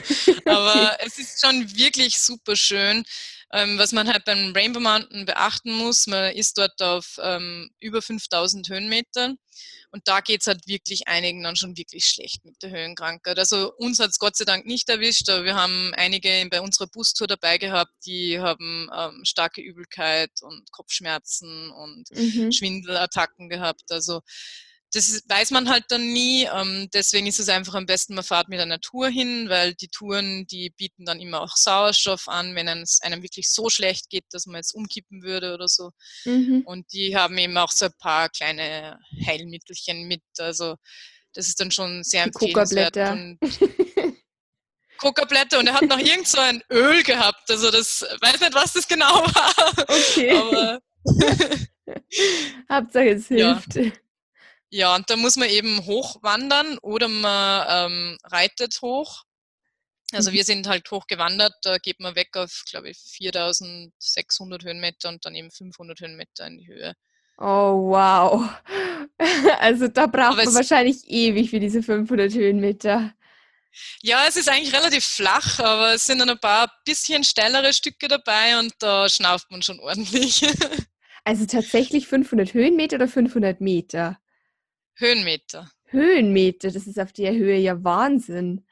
[0.51, 1.05] Aber okay.
[1.07, 3.05] es ist schon wirklich super schön.
[3.53, 8.01] Ähm, was man halt beim Rainbow Mountain beachten muss, man ist dort auf ähm, über
[8.01, 9.37] 5000 Höhenmetern
[9.91, 13.39] und da geht es halt wirklich einigen dann schon wirklich schlecht mit der Höhenkrankheit.
[13.39, 16.87] Also uns hat es Gott sei Dank nicht erwischt, aber wir haben einige bei unserer
[16.87, 22.53] Bustour dabei gehabt, die haben ähm, starke Übelkeit und Kopfschmerzen und mhm.
[22.53, 23.91] Schwindelattacken gehabt.
[23.91, 24.23] Also
[24.93, 26.45] das weiß man halt dann nie.
[26.45, 29.89] Ähm, deswegen ist es einfach am besten, man fahrt mit einer Tour hin, weil die
[29.89, 34.25] Touren, die bieten dann immer auch Sauerstoff an, wenn es einem wirklich so schlecht geht,
[34.33, 35.91] dass man jetzt umkippen würde oder so.
[36.25, 36.63] Mhm.
[36.67, 40.23] Und die haben eben auch so ein paar kleine Heilmittelchen mit.
[40.39, 40.77] Also
[41.33, 42.95] das ist dann schon sehr empfehlenswert.
[44.99, 47.51] Kokablätter und er hat noch irgend so ein Öl gehabt.
[47.51, 49.85] Also das weiß nicht, was das genau war.
[49.89, 50.37] Okay.
[50.37, 50.81] Aber
[52.71, 53.77] Hauptsache es hilft.
[53.77, 53.91] Ja.
[54.75, 59.25] Ja, und da muss man eben hochwandern oder man ähm, reitet hoch.
[60.13, 60.35] Also mhm.
[60.35, 65.35] wir sind halt hochgewandert, da geht man weg auf, glaube ich, 4600 Höhenmeter und dann
[65.35, 66.95] eben 500 Höhenmeter in die Höhe.
[67.37, 68.49] Oh, wow.
[69.59, 73.13] Also da braucht Aber man wahrscheinlich ewig für diese 500 Höhenmeter.
[74.01, 78.09] Ja, es ist eigentlich relativ flach, aber es sind dann ein paar bisschen steilere Stücke
[78.09, 80.47] dabei und da schnauft man schon ordentlich.
[81.25, 84.19] Also tatsächlich 500 Höhenmeter oder 500 Meter?
[84.95, 85.71] Höhenmeter.
[85.87, 88.65] Höhenmeter, das ist auf der Höhe ja Wahnsinn.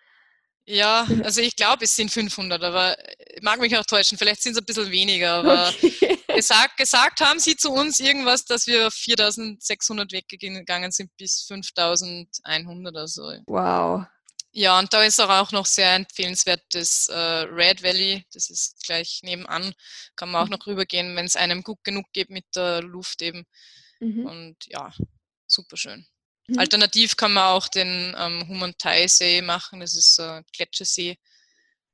[0.66, 2.96] Ja, also ich glaube, es sind 500, aber
[3.34, 4.16] ich mag mich auch täuschen.
[4.16, 6.18] Vielleicht sind es ein bisschen weniger, aber okay.
[6.28, 13.08] gesagt, gesagt haben sie zu uns irgendwas, dass wir 4600 weggegangen sind bis 5100 oder
[13.08, 13.32] so.
[13.46, 14.04] Wow.
[14.52, 18.24] Ja, und da ist auch noch sehr empfehlenswert das äh, Red Valley.
[18.32, 19.72] Das ist gleich nebenan.
[20.16, 20.52] Kann man auch mhm.
[20.52, 23.44] noch rübergehen, wenn es einem gut genug geht mit der Luft eben.
[24.00, 24.26] Mhm.
[24.26, 24.92] Und ja,
[25.52, 26.06] super schön.
[26.46, 26.58] Mhm.
[26.58, 29.80] Alternativ kann man auch den ähm, Humantai-See machen.
[29.80, 31.16] Das ist ein Gletschersee.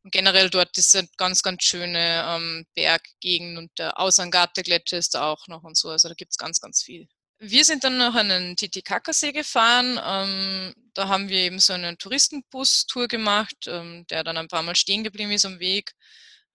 [0.03, 5.33] Und generell dort ist eine ganz, ganz schöne ähm, Berggegend und der Ausangarte-Gletscher ist da
[5.33, 5.91] auch noch und so.
[5.91, 7.09] Also da gibt es ganz, ganz viel.
[7.39, 10.01] Wir sind dann noch an den Titicacasee gefahren.
[10.03, 14.77] Ähm, da haben wir eben so eine Touristenbus-Tour gemacht, ähm, der dann ein paar Mal
[14.77, 15.93] stehen geblieben ist am Weg.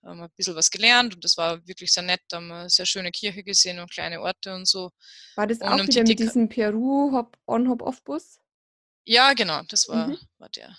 [0.04, 2.22] Haben ein bisschen was gelernt und das war wirklich sehr nett.
[2.30, 4.92] Da haben wir eine sehr schöne Kirche gesehen und kleine Orte und so.
[5.36, 8.40] War das und auch wieder mit diesem Peru-On-Hop-Off-Bus?
[9.06, 10.18] Ja, genau, das war, mhm.
[10.38, 10.76] war der.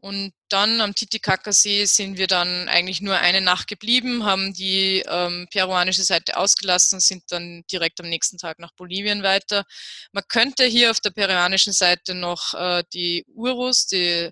[0.00, 5.48] Und dann am Titicacasee sind wir dann eigentlich nur eine Nacht geblieben, haben die ähm,
[5.50, 9.64] peruanische Seite ausgelassen sind dann direkt am nächsten Tag nach Bolivien weiter.
[10.12, 14.30] Man könnte hier auf der peruanischen Seite noch äh, die Urus, die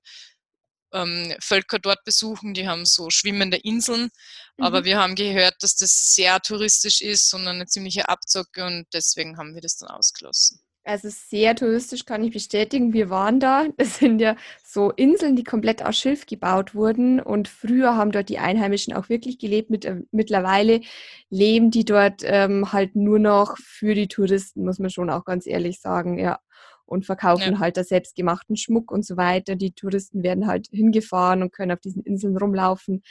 [0.93, 4.11] ähm, Völker dort besuchen, die haben so schwimmende Inseln,
[4.57, 4.65] mhm.
[4.65, 9.39] aber wir haben gehört, dass das sehr touristisch ist und eine ziemliche Abzocke und deswegen
[9.39, 10.61] haben wir das dann ausgelassen.
[10.87, 12.93] Also sehr touristisch kann ich bestätigen.
[12.93, 13.67] Wir waren da.
[13.77, 17.21] Das sind ja so Inseln, die komplett aus Schilf gebaut wurden.
[17.21, 19.69] Und früher haben dort die Einheimischen auch wirklich gelebt.
[19.69, 20.81] Mit, äh, mittlerweile
[21.29, 25.47] leben die dort ähm, halt nur noch für die Touristen, muss man schon auch ganz
[25.47, 26.19] ehrlich sagen.
[26.19, 26.39] Ja.
[26.87, 27.59] Und verkaufen ja.
[27.59, 29.57] halt da selbstgemachten Schmuck und so weiter.
[29.57, 33.03] Die Touristen werden halt hingefahren und können auf diesen Inseln rumlaufen.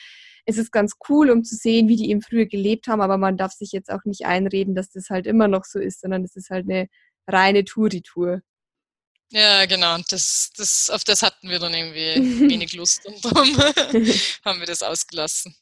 [0.46, 3.36] Es ist ganz cool, um zu sehen, wie die eben früher gelebt haben, aber man
[3.36, 6.36] darf sich jetzt auch nicht einreden, dass das halt immer noch so ist, sondern es
[6.36, 6.88] ist halt eine
[7.28, 8.42] reine Touri-Tour.
[9.32, 9.98] Ja, genau.
[10.10, 13.48] Das, das, auf das hatten wir dann irgendwie wenig Lust und darum
[14.46, 15.56] haben wir das ausgelassen.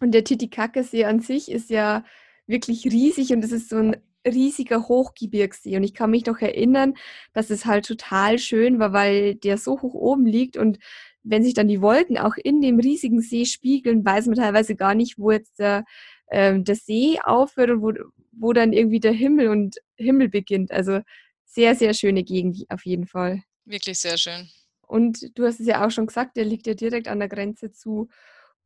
[0.00, 2.04] Und der Titicacasee an sich ist ja
[2.46, 3.96] wirklich riesig und es ist so ein
[4.26, 5.76] riesiger Hochgebirgssee.
[5.76, 6.94] Und ich kann mich noch erinnern,
[7.32, 10.78] dass es halt total schön war, weil der so hoch oben liegt und
[11.22, 14.94] wenn sich dann die Wolken auch in dem riesigen See spiegeln, weiß man teilweise gar
[14.94, 15.84] nicht, wo jetzt der,
[16.28, 17.92] äh, der See aufhört und wo,
[18.32, 20.72] wo dann irgendwie der Himmel und Himmel beginnt.
[20.72, 21.00] Also
[21.44, 23.42] sehr, sehr schöne Gegend auf jeden Fall.
[23.64, 24.48] Wirklich sehr schön.
[24.86, 27.70] Und du hast es ja auch schon gesagt, der liegt ja direkt an der Grenze
[27.70, 28.08] zu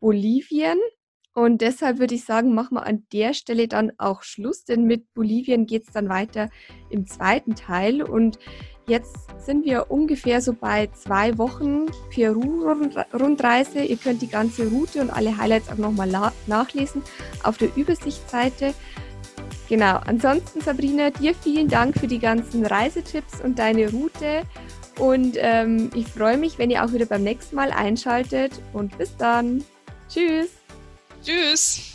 [0.01, 0.79] Bolivien.
[1.35, 5.12] Und deshalb würde ich sagen, machen wir an der Stelle dann auch Schluss, denn mit
[5.14, 6.49] Bolivien geht es dann weiter
[6.91, 8.03] im zweiten Teil.
[8.03, 8.39] Und
[8.87, 13.82] jetzt sind wir ungefähr so bei zwei Wochen Peru-Rundreise.
[13.82, 16.09] Ihr könnt die ganze Route und alle Highlights auch nochmal
[16.47, 17.03] nachlesen
[17.43, 18.72] auf der Übersichtsseite.
[19.68, 24.43] Genau, ansonsten Sabrina, dir vielen Dank für die ganzen Reisetipps und deine Route.
[25.01, 28.53] Und ähm, ich freue mich, wenn ihr auch wieder beim nächsten Mal einschaltet.
[28.72, 29.64] Und bis dann.
[30.09, 30.64] Tschüss.
[31.25, 31.93] Tschüss.